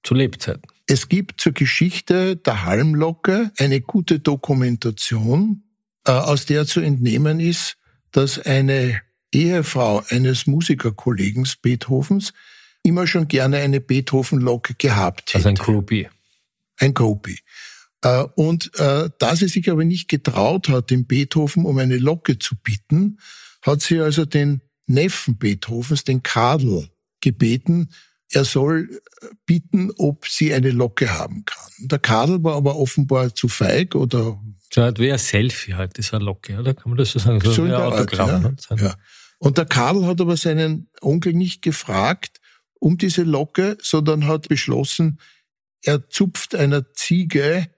zu 0.03 0.14
Lebzeiten. 0.14 0.62
Es 0.87 1.09
gibt 1.09 1.40
zur 1.40 1.53
Geschichte 1.53 2.37
der 2.37 2.64
Halmlocke 2.64 3.53
eine 3.59 3.81
gute 3.81 4.21
Dokumentation, 4.21 5.64
äh, 6.05 6.12
aus 6.12 6.47
der 6.47 6.66
zu 6.66 6.81
entnehmen 6.81 7.40
ist, 7.40 7.77
dass 8.11 8.38
eine 8.38 9.01
Ehefrau 9.33 10.03
eines 10.09 10.47
Musikerkollegen 10.47 11.47
Beethovens 11.62 12.33
immer 12.83 13.07
schon 13.07 13.29
gerne 13.29 13.59
eine 13.59 13.81
Beethoven-Locke 13.81 14.75
gehabt 14.75 15.35
hätte. 15.35 15.37
Also 15.38 15.49
ein 15.49 15.55
Groupie. 15.57 16.09
Ein 16.79 16.95
Groupie. 16.95 17.38
Äh, 18.03 18.25
und 18.37 18.71
äh, 18.79 19.11
da 19.19 19.37
sie 19.37 19.49
sich 19.49 19.71
aber 19.71 19.85
nicht 19.85 20.09
getraut 20.09 20.69
hat, 20.69 20.90
den 20.90 21.07
Beethoven 21.07 21.65
um 21.67 21.79
eine 21.79 21.98
Locke 21.98 22.38
zu 22.38 22.55
bitten, 22.57 23.19
hat 23.63 23.83
sie 23.83 24.00
also 24.00 24.25
den 24.25 24.63
Neffen 24.87 25.37
Beethovens, 25.37 26.05
den 26.05 26.23
Kadel, 26.23 26.88
gebeten, 27.21 27.90
er 28.31 28.44
soll 28.44 29.00
bitten, 29.46 29.90
ob 29.96 30.27
sie 30.27 30.55
eine 30.55 30.71
Locke 30.71 31.11
haben 31.11 31.44
kann. 31.44 31.71
Der 31.79 31.98
Kadel 31.98 32.42
war 32.44 32.57
aber 32.57 32.77
offenbar 32.77 33.35
zu 33.35 33.48
feig 33.48 33.94
oder 33.94 34.38
so 34.71 34.83
wie 34.98 35.11
ein 35.11 35.19
Selfie 35.19 35.75
halt, 35.75 35.98
das 35.98 36.13
eine 36.13 36.25
Locke, 36.25 36.59
oder? 36.59 36.75
Kann 36.75 36.90
man 36.90 36.98
das 36.98 37.13
so 37.13 37.19
sagen? 37.19 37.40
So, 37.40 37.52
so 37.52 37.63
ein 37.63 37.73
Autogramm. 37.73 38.44
Art, 38.44 38.67
ja. 38.69 38.77
Ne? 38.77 38.83
ja. 38.83 38.94
Und 39.39 39.59
der 39.59 39.67
Karl 39.67 40.07
hat 40.07 40.21
aber 40.21 40.37
seinen 40.37 40.89
Onkel 41.01 41.33
nicht 41.33 41.63
gefragt 41.63 42.41
um 42.81 42.97
diese 42.99 43.23
Locke, 43.23 43.77
sondern 43.81 44.27
hat 44.27 44.49
beschlossen, 44.49 45.21
er 45.83 46.09
zupft 46.09 46.55
einer 46.55 46.93
Ziege 46.93 47.69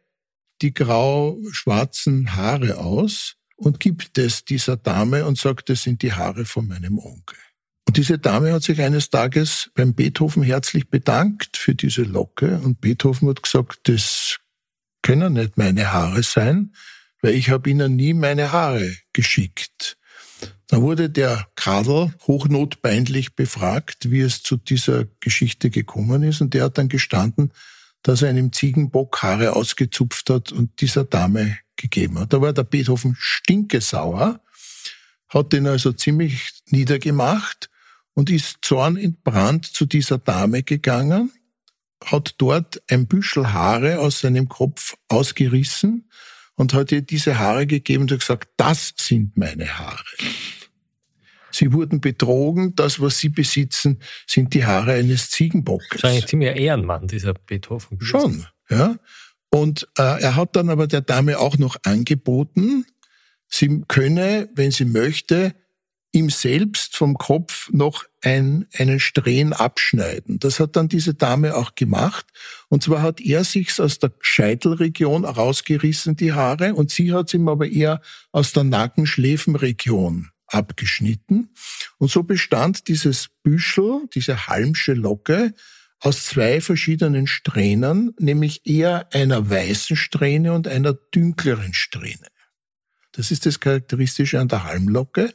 die 0.63 0.75
grau-schwarzen 0.75 2.37
Haare 2.37 2.79
aus 2.79 3.37
und 3.57 3.81
gibt 3.81 4.19
es 4.19 4.45
dieser 4.45 4.77
Dame 4.77 5.27
und 5.27 5.39
sagt, 5.39 5.69
das 5.71 5.83
sind 5.83 6.03
die 6.03 6.13
Haare 6.13 6.45
von 6.45 6.67
meinem 6.67 6.99
Onkel. 6.99 7.39
Und 7.87 7.97
diese 7.97 8.19
Dame 8.19 8.53
hat 8.53 8.63
sich 8.63 8.81
eines 8.81 9.11
Tages 9.11 9.71
beim 9.75 9.95
Beethoven 9.95 10.43
herzlich 10.43 10.89
bedankt 10.89 11.57
für 11.57 11.75
diese 11.75 12.03
Locke 12.03 12.59
und 12.59 12.81
Beethoven 12.81 13.29
hat 13.29 13.43
gesagt, 13.43 13.81
das 13.85 14.39
können 15.03 15.33
nicht 15.33 15.57
meine 15.57 15.93
Haare 15.93 16.23
sein, 16.23 16.75
weil 17.23 17.35
ich 17.35 17.51
habe 17.51 17.69
ihnen 17.69 17.97
nie 17.97 18.15
meine 18.15 18.53
Haare 18.53 18.95
geschickt. 19.13 19.99
Dann 20.71 20.83
wurde 20.83 21.11
der 21.11 21.49
Kadel 21.57 22.15
hochnotpeinlich 22.29 23.35
befragt, 23.35 24.09
wie 24.13 24.21
es 24.21 24.45
zu 24.45 24.57
dieser 24.57 25.07
Geschichte 25.19 25.69
gekommen 25.69 26.23
ist. 26.23 26.41
Und 26.41 26.55
der 26.55 26.63
hat 26.63 26.79
dann 26.79 26.89
gestanden, 26.89 27.53
dass 28.03 28.23
er 28.23 28.29
einem 28.29 28.53
Ziegenbock 28.53 29.21
Haare 29.21 29.57
ausgezupft 29.57 30.31
hat 30.31 30.53
und 30.53 30.81
dieser 30.81 31.03
Dame 31.03 31.59
gegeben 31.75 32.21
hat. 32.21 32.33
Da 32.33 32.41
war 32.41 32.53
der 32.53 32.63
Beethoven 32.63 33.17
stinkesauer, 33.19 34.41
hat 35.29 35.53
den 35.53 35.67
also 35.67 35.93
ziemlich 35.93 36.63
niedergemacht 36.67 37.69
und 38.15 38.31
ist 38.31 38.59
zornentbrannt 38.63 39.67
zu 39.67 39.87
dieser 39.87 40.19
Dame 40.19 40.63
gegangen, 40.63 41.33
hat 42.05 42.37
dort 42.39 42.81
ein 42.89 43.09
Büschel 43.09 43.53
Haare 43.53 43.99
aus 43.99 44.21
seinem 44.21 44.49
Kopf 44.49 44.95
ausgerissen 45.09 46.09
und 46.55 46.75
hat 46.75 46.93
ihr 46.93 47.03
diese 47.03 47.41
Haare 47.41 47.67
gegeben 47.67 48.03
und 48.03 48.13
hat 48.13 48.21
gesagt, 48.21 48.51
das 48.57 48.95
sind 48.97 49.37
meine 49.37 49.79
Haare. 49.79 50.05
Sie 51.51 51.73
wurden 51.73 52.01
betrogen. 52.01 52.75
Das, 52.77 53.01
was 53.01 53.19
sie 53.19 53.29
besitzen, 53.29 54.01
sind 54.27 54.55
die 54.55 54.65
Haare 54.65 54.93
eines 54.95 55.31
Ziegenbockes. 55.31 55.89
Das 55.91 55.99
ist 55.99 56.05
eigentlich 56.05 56.27
ziemlich 56.27 56.57
Ehrenmann, 56.57 57.07
dieser 57.07 57.35
Beethoven. 57.35 58.01
Schon, 58.01 58.47
ja. 58.69 58.97
Und 59.51 59.89
äh, 59.99 60.23
er 60.23 60.37
hat 60.37 60.55
dann 60.57 60.71
aber 60.71 60.87
der 60.87 61.01
Dame 61.01 61.39
auch 61.39 61.59
noch 61.59 61.77
angeboten, 61.85 62.87
sie 63.49 63.83
könne, 63.89 64.49
wenn 64.55 64.71
sie 64.71 64.85
möchte, 64.85 65.55
ihm 66.13 66.31
selbst 66.31 66.97
vom 66.97 67.17
Kopf 67.17 67.69
noch 67.73 68.05
ein, 68.23 68.67
einen 68.77 69.01
Strähnen 69.01 69.53
abschneiden. 69.53 70.39
Das 70.39 70.61
hat 70.61 70.77
dann 70.77 70.89
diese 70.89 71.15
Dame 71.15 71.57
auch 71.57 71.75
gemacht. 71.75 72.27
Und 72.69 72.83
zwar 72.83 73.03
hat 73.03 73.21
er 73.21 73.45
sich's 73.45 73.81
aus 73.81 73.99
der 73.99 74.13
Scheitelregion 74.21 75.25
rausgerissen, 75.25 76.17
die 76.17 76.33
Haare, 76.33 76.75
und 76.75 76.91
sie 76.91 77.13
hat's 77.13 77.35
ihm 77.35 77.49
aber 77.49 77.69
eher 77.69 78.01
aus 78.33 78.53
der 78.53 78.65
Nackenschläfenregion 78.65 80.31
abgeschnitten. 80.55 81.51
Und 81.99 82.11
so 82.11 82.23
bestand 82.23 82.89
dieses 82.89 83.29
Büschel, 83.43 84.09
diese 84.15 84.47
halmsche 84.47 84.95
Locke, 84.95 85.55
aus 86.01 86.25
zwei 86.25 86.61
verschiedenen 86.61 87.27
Strähnen, 87.27 88.15
nämlich 88.19 88.67
eher 88.67 89.13
einer 89.13 89.51
weißen 89.51 89.97
Strähne 89.97 90.55
und 90.55 90.67
einer 90.67 90.95
dünkleren 90.95 91.75
Strähne. 91.75 92.27
Das 93.13 93.31
ist 93.31 93.45
das 93.45 93.61
Charakteristische 93.61 94.41
an 94.41 94.49
der 94.49 94.65
Halmlocke. 94.65 95.35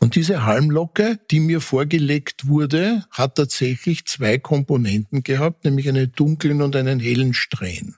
Und 0.00 0.16
diese 0.16 0.44
Halmlocke, 0.44 1.18
die 1.30 1.40
mir 1.40 1.60
vorgelegt 1.60 2.46
wurde, 2.46 3.06
hat 3.10 3.36
tatsächlich 3.36 4.04
zwei 4.04 4.38
Komponenten 4.38 5.22
gehabt, 5.22 5.64
nämlich 5.64 5.88
einen 5.88 6.12
dunklen 6.12 6.60
und 6.60 6.76
einen 6.76 7.00
hellen 7.00 7.32
Strähnen. 7.32 7.96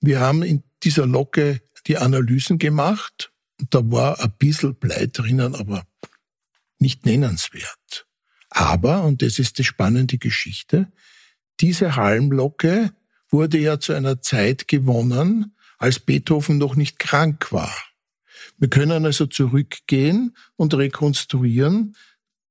Wir 0.00 0.20
haben 0.20 0.42
in 0.42 0.62
dieser 0.82 1.06
Locke 1.06 1.60
die 1.86 1.98
Analysen 1.98 2.58
gemacht 2.58 3.33
da 3.70 3.80
war 3.90 4.20
ein 4.20 4.32
bisschen 4.38 4.74
Blei 4.74 5.06
drinnen, 5.06 5.54
aber 5.54 5.84
nicht 6.78 7.06
nennenswert. 7.06 8.06
Aber, 8.50 9.04
und 9.04 9.22
das 9.22 9.38
ist 9.38 9.58
die 9.58 9.64
spannende 9.64 10.18
Geschichte, 10.18 10.92
diese 11.60 11.96
Halmlocke 11.96 12.92
wurde 13.30 13.58
ja 13.58 13.80
zu 13.80 13.92
einer 13.92 14.22
Zeit 14.22 14.68
gewonnen, 14.68 15.56
als 15.78 15.98
Beethoven 15.98 16.58
noch 16.58 16.76
nicht 16.76 16.98
krank 16.98 17.52
war. 17.52 17.74
Wir 18.58 18.68
können 18.68 19.04
also 19.04 19.26
zurückgehen 19.26 20.36
und 20.56 20.74
rekonstruieren. 20.74 21.96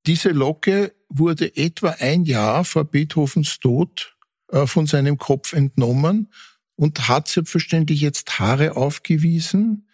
Diese 0.05 0.29
Locke 0.29 0.93
wurde 1.09 1.55
etwa 1.55 1.89
ein 1.99 2.25
Jahr 2.25 2.65
vor 2.65 2.83
Beethovens 2.85 3.59
Tod 3.59 4.15
äh, 4.51 4.67
von 4.67 4.87
seinem 4.87 5.17
Kopf 5.17 5.53
entnommen 5.53 6.33
und 6.75 7.07
hat 7.07 7.27
selbstverständlich 7.27 8.01
jetzt 8.01 8.39
Haare 8.39 8.75
aufgewiesen, 8.75 9.87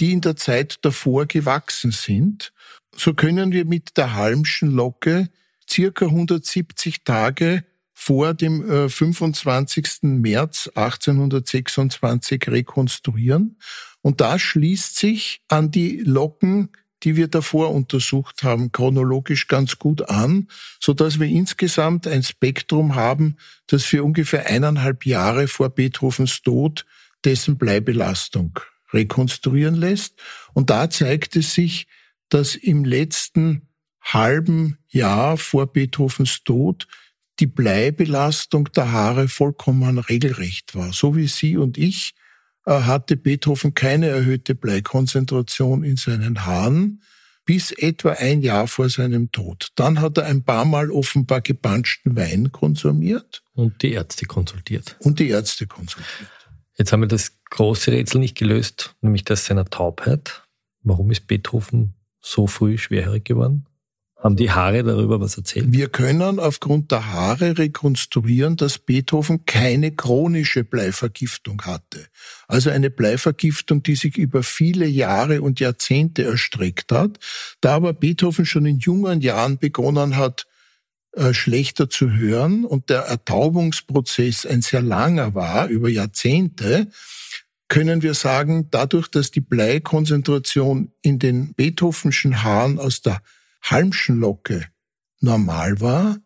die 0.00 0.12
in 0.12 0.20
der 0.20 0.36
Zeit 0.36 0.78
davor 0.82 1.26
gewachsen 1.26 1.90
sind. 1.90 2.52
So 2.96 3.14
können 3.14 3.52
wir 3.52 3.64
mit 3.64 3.96
der 3.96 4.14
Halmschen 4.14 4.70
Locke 4.70 5.28
circa 5.68 6.06
170 6.06 7.04
Tage 7.04 7.64
vor 7.94 8.32
dem 8.32 8.88
25. 8.88 9.86
Äh, 10.02 10.06
März 10.06 10.70
1826 10.74 12.48
rekonstruieren. 12.48 13.58
Und 14.02 14.20
das 14.20 14.40
schließt 14.40 14.96
sich 14.96 15.42
an 15.48 15.70
die 15.70 15.98
Locken, 15.98 16.70
die 17.02 17.16
wir 17.16 17.28
davor 17.28 17.74
untersucht 17.74 18.42
haben, 18.42 18.72
chronologisch 18.72 19.46
ganz 19.46 19.78
gut 19.78 20.08
an, 20.08 20.48
so 20.80 20.94
dass 20.94 21.20
wir 21.20 21.26
insgesamt 21.26 22.06
ein 22.06 22.22
Spektrum 22.22 22.94
haben, 22.94 23.36
das 23.66 23.84
für 23.84 24.02
ungefähr 24.02 24.46
eineinhalb 24.46 25.06
Jahre 25.06 25.48
vor 25.48 25.68
Beethovens 25.68 26.42
Tod 26.42 26.86
dessen 27.24 27.58
Bleibelastung 27.58 28.60
rekonstruieren 28.92 29.74
lässt. 29.74 30.14
Und 30.54 30.70
da 30.70 30.90
zeigt 30.90 31.36
es 31.36 31.54
sich, 31.54 31.86
dass 32.28 32.54
im 32.54 32.84
letzten 32.84 33.68
halben 34.00 34.78
Jahr 34.88 35.36
vor 35.36 35.72
Beethovens 35.72 36.42
Tod 36.44 36.86
die 37.40 37.46
Bleibelastung 37.46 38.70
der 38.72 38.90
Haare 38.92 39.28
vollkommen 39.28 39.98
regelrecht 39.98 40.74
war. 40.74 40.92
So 40.92 41.14
wie 41.16 41.28
Sie 41.28 41.56
und 41.56 41.78
ich 41.78 42.14
äh, 42.66 42.82
hatte 42.82 43.16
Beethoven 43.16 43.74
keine 43.74 44.08
erhöhte 44.08 44.54
Bleikonzentration 44.54 45.84
in 45.84 45.96
seinen 45.96 46.44
Haaren 46.46 47.02
bis 47.44 47.72
etwa 47.72 48.10
ein 48.10 48.42
Jahr 48.42 48.68
vor 48.68 48.90
seinem 48.90 49.32
Tod. 49.32 49.68
Dann 49.74 50.02
hat 50.02 50.18
er 50.18 50.26
ein 50.26 50.44
paar 50.44 50.66
Mal 50.66 50.90
offenbar 50.90 51.40
gepanschten 51.40 52.14
Wein 52.14 52.52
konsumiert. 52.52 53.42
Und 53.54 53.80
die 53.80 53.92
Ärzte 53.92 54.26
konsultiert. 54.26 54.96
Und 55.00 55.18
die 55.18 55.28
Ärzte 55.30 55.66
konsultiert. 55.66 56.28
Jetzt 56.78 56.92
haben 56.92 57.00
wir 57.00 57.08
das 57.08 57.32
große 57.50 57.90
Rätsel 57.90 58.20
nicht 58.20 58.36
gelöst, 58.36 58.94
nämlich 59.00 59.24
das 59.24 59.44
seiner 59.44 59.64
Taubheit. 59.64 60.44
Warum 60.82 61.10
ist 61.10 61.26
Beethoven 61.26 61.94
so 62.20 62.46
früh 62.46 62.78
schwerhörig 62.78 63.24
geworden? 63.24 63.66
Haben 64.16 64.34
die 64.34 64.50
Haare 64.50 64.82
darüber 64.82 65.20
was 65.20 65.36
erzählt? 65.36 65.66
Wir 65.70 65.88
können 65.88 66.40
aufgrund 66.40 66.90
der 66.90 67.12
Haare 67.12 67.56
rekonstruieren, 67.56 68.56
dass 68.56 68.78
Beethoven 68.78 69.44
keine 69.44 69.92
chronische 69.92 70.64
Bleivergiftung 70.64 71.62
hatte. 71.62 72.06
Also 72.48 72.70
eine 72.70 72.90
Bleivergiftung, 72.90 73.84
die 73.84 73.94
sich 73.94 74.18
über 74.18 74.42
viele 74.42 74.86
Jahre 74.86 75.40
und 75.40 75.60
Jahrzehnte 75.60 76.24
erstreckt 76.24 76.90
hat. 76.90 77.20
Da 77.60 77.76
aber 77.76 77.92
Beethoven 77.92 78.44
schon 78.44 78.66
in 78.66 78.78
jungen 78.78 79.20
Jahren 79.20 79.58
begonnen 79.58 80.16
hat, 80.16 80.47
äh, 81.18 81.34
schlechter 81.34 81.90
zu 81.90 82.12
hören 82.12 82.64
und 82.64 82.90
der 82.90 83.00
Ertaubungsprozess 83.00 84.46
ein 84.46 84.62
sehr 84.62 84.82
langer 84.82 85.34
war, 85.34 85.66
über 85.66 85.88
Jahrzehnte, 85.88 86.88
können 87.68 88.02
wir 88.02 88.14
sagen, 88.14 88.68
dadurch, 88.70 89.08
dass 89.08 89.30
die 89.30 89.40
Bleikonzentration 89.40 90.92
in 91.02 91.18
den 91.18 91.54
Beethovenschen 91.54 92.42
Haaren 92.42 92.78
aus 92.78 93.02
der 93.02 93.20
Halmschen 93.62 94.20
Locke 94.20 94.66
normal 95.20 95.80
war, 95.80 96.18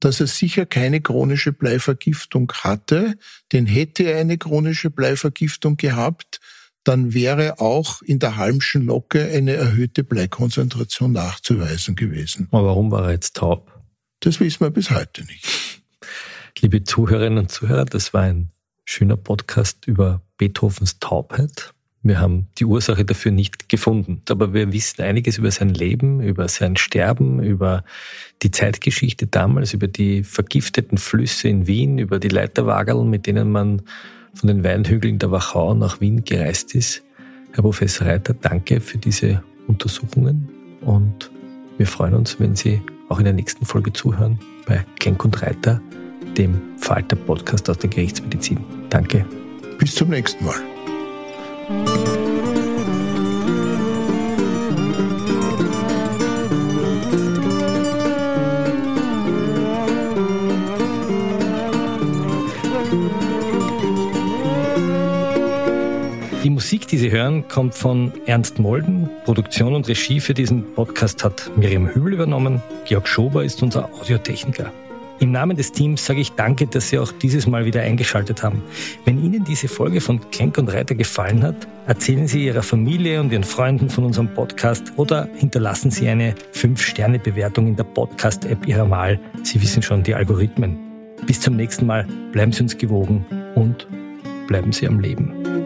dass 0.00 0.20
er 0.20 0.28
sicher 0.28 0.64
keine 0.64 1.00
chronische 1.00 1.52
Bleivergiftung 1.52 2.52
hatte, 2.52 3.18
denn 3.52 3.66
hätte 3.66 4.04
er 4.04 4.20
eine 4.20 4.38
chronische 4.38 4.90
Bleivergiftung 4.90 5.76
gehabt, 5.76 6.40
dann 6.84 7.14
wäre 7.14 7.58
auch 7.58 8.00
in 8.02 8.20
der 8.20 8.36
Halmschen 8.36 8.86
Locke 8.86 9.24
eine 9.24 9.54
erhöhte 9.54 10.04
Bleikonzentration 10.04 11.12
nachzuweisen 11.12 11.96
gewesen. 11.96 12.46
Aber 12.52 12.68
warum 12.68 12.92
war 12.92 13.06
er 13.06 13.12
jetzt 13.12 13.36
taub? 13.36 13.75
Das 14.20 14.40
wissen 14.40 14.60
wir 14.60 14.70
bis 14.70 14.90
heute 14.90 15.24
nicht. 15.24 15.82
Liebe 16.60 16.84
Zuhörerinnen 16.84 17.38
und 17.38 17.52
Zuhörer, 17.52 17.84
das 17.84 18.14
war 18.14 18.22
ein 18.22 18.50
schöner 18.84 19.16
Podcast 19.16 19.86
über 19.86 20.22
Beethovens 20.38 20.98
Taubheit. 20.98 21.74
Wir 22.02 22.20
haben 22.20 22.46
die 22.58 22.64
Ursache 22.64 23.04
dafür 23.04 23.32
nicht 23.32 23.68
gefunden, 23.68 24.22
aber 24.30 24.54
wir 24.54 24.72
wissen 24.72 25.02
einiges 25.02 25.38
über 25.38 25.50
sein 25.50 25.70
Leben, 25.70 26.20
über 26.20 26.48
sein 26.48 26.76
Sterben, 26.76 27.42
über 27.42 27.84
die 28.42 28.52
Zeitgeschichte 28.52 29.26
damals, 29.26 29.74
über 29.74 29.88
die 29.88 30.22
vergifteten 30.22 30.98
Flüsse 30.98 31.48
in 31.48 31.66
Wien, 31.66 31.98
über 31.98 32.18
die 32.18 32.28
Leiterwagerl, 32.28 33.04
mit 33.04 33.26
denen 33.26 33.50
man 33.50 33.82
von 34.34 34.46
den 34.46 34.62
Weinhügeln 34.62 35.18
der 35.18 35.30
Wachau 35.30 35.74
nach 35.74 36.00
Wien 36.00 36.24
gereist 36.24 36.74
ist. 36.74 37.02
Herr 37.52 37.62
Professor 37.62 38.06
Reiter, 38.06 38.34
danke 38.34 38.80
für 38.80 38.98
diese 38.98 39.42
Untersuchungen 39.66 40.48
und 40.82 41.30
wir 41.76 41.86
freuen 41.86 42.14
uns, 42.14 42.38
wenn 42.38 42.54
Sie 42.54 42.80
auch 43.08 43.18
in 43.18 43.24
der 43.24 43.32
nächsten 43.32 43.64
Folge 43.64 43.92
zuhören 43.92 44.38
bei 44.66 44.84
Kenk 44.98 45.24
und 45.24 45.40
Reiter, 45.42 45.80
dem 46.36 46.60
Falter 46.78 47.16
Podcast 47.16 47.68
aus 47.70 47.78
der 47.78 47.90
Gerichtsmedizin. 47.90 48.58
Danke. 48.90 49.24
Bis 49.78 49.94
zum 49.94 50.10
nächsten 50.10 50.44
Mal. 50.44 52.15
Musik, 66.56 66.86
die 66.86 66.96
Sie 66.96 67.10
hören, 67.10 67.46
kommt 67.48 67.74
von 67.74 68.12
Ernst 68.24 68.58
Molden. 68.58 69.10
Produktion 69.26 69.74
und 69.74 69.88
Regie 69.88 70.20
für 70.20 70.32
diesen 70.32 70.72
Podcast 70.72 71.22
hat 71.22 71.50
Miriam 71.54 71.86
Hübel 71.94 72.14
übernommen. 72.14 72.62
Georg 72.86 73.06
Schober 73.06 73.44
ist 73.44 73.62
unser 73.62 73.92
Audiotechniker. 73.92 74.72
Im 75.18 75.32
Namen 75.32 75.58
des 75.58 75.72
Teams 75.72 76.06
sage 76.06 76.20
ich 76.20 76.32
danke, 76.32 76.66
dass 76.66 76.88
Sie 76.88 76.98
auch 76.98 77.12
dieses 77.12 77.46
Mal 77.46 77.66
wieder 77.66 77.82
eingeschaltet 77.82 78.42
haben. 78.42 78.62
Wenn 79.04 79.22
Ihnen 79.22 79.44
diese 79.44 79.68
Folge 79.68 80.00
von 80.00 80.18
Klenk 80.30 80.56
und 80.56 80.72
Reiter 80.72 80.94
gefallen 80.94 81.42
hat, 81.42 81.68
erzählen 81.86 82.26
Sie 82.26 82.46
Ihrer 82.46 82.62
Familie 82.62 83.20
und 83.20 83.30
Ihren 83.30 83.44
Freunden 83.44 83.90
von 83.90 84.04
unserem 84.04 84.32
Podcast 84.32 84.94
oder 84.96 85.28
hinterlassen 85.36 85.90
Sie 85.90 86.08
eine 86.08 86.34
5-Sterne-Bewertung 86.54 87.66
in 87.66 87.76
der 87.76 87.84
Podcast-App 87.84 88.66
Ihrer 88.66 88.88
Wahl. 88.88 89.20
Sie 89.42 89.60
wissen 89.60 89.82
schon 89.82 90.02
die 90.02 90.14
Algorithmen. 90.14 90.78
Bis 91.26 91.38
zum 91.38 91.54
nächsten 91.54 91.84
Mal. 91.84 92.06
Bleiben 92.32 92.52
Sie 92.52 92.62
uns 92.62 92.78
gewogen 92.78 93.26
und 93.54 93.86
bleiben 94.46 94.72
Sie 94.72 94.88
am 94.88 95.00
Leben. 95.00 95.65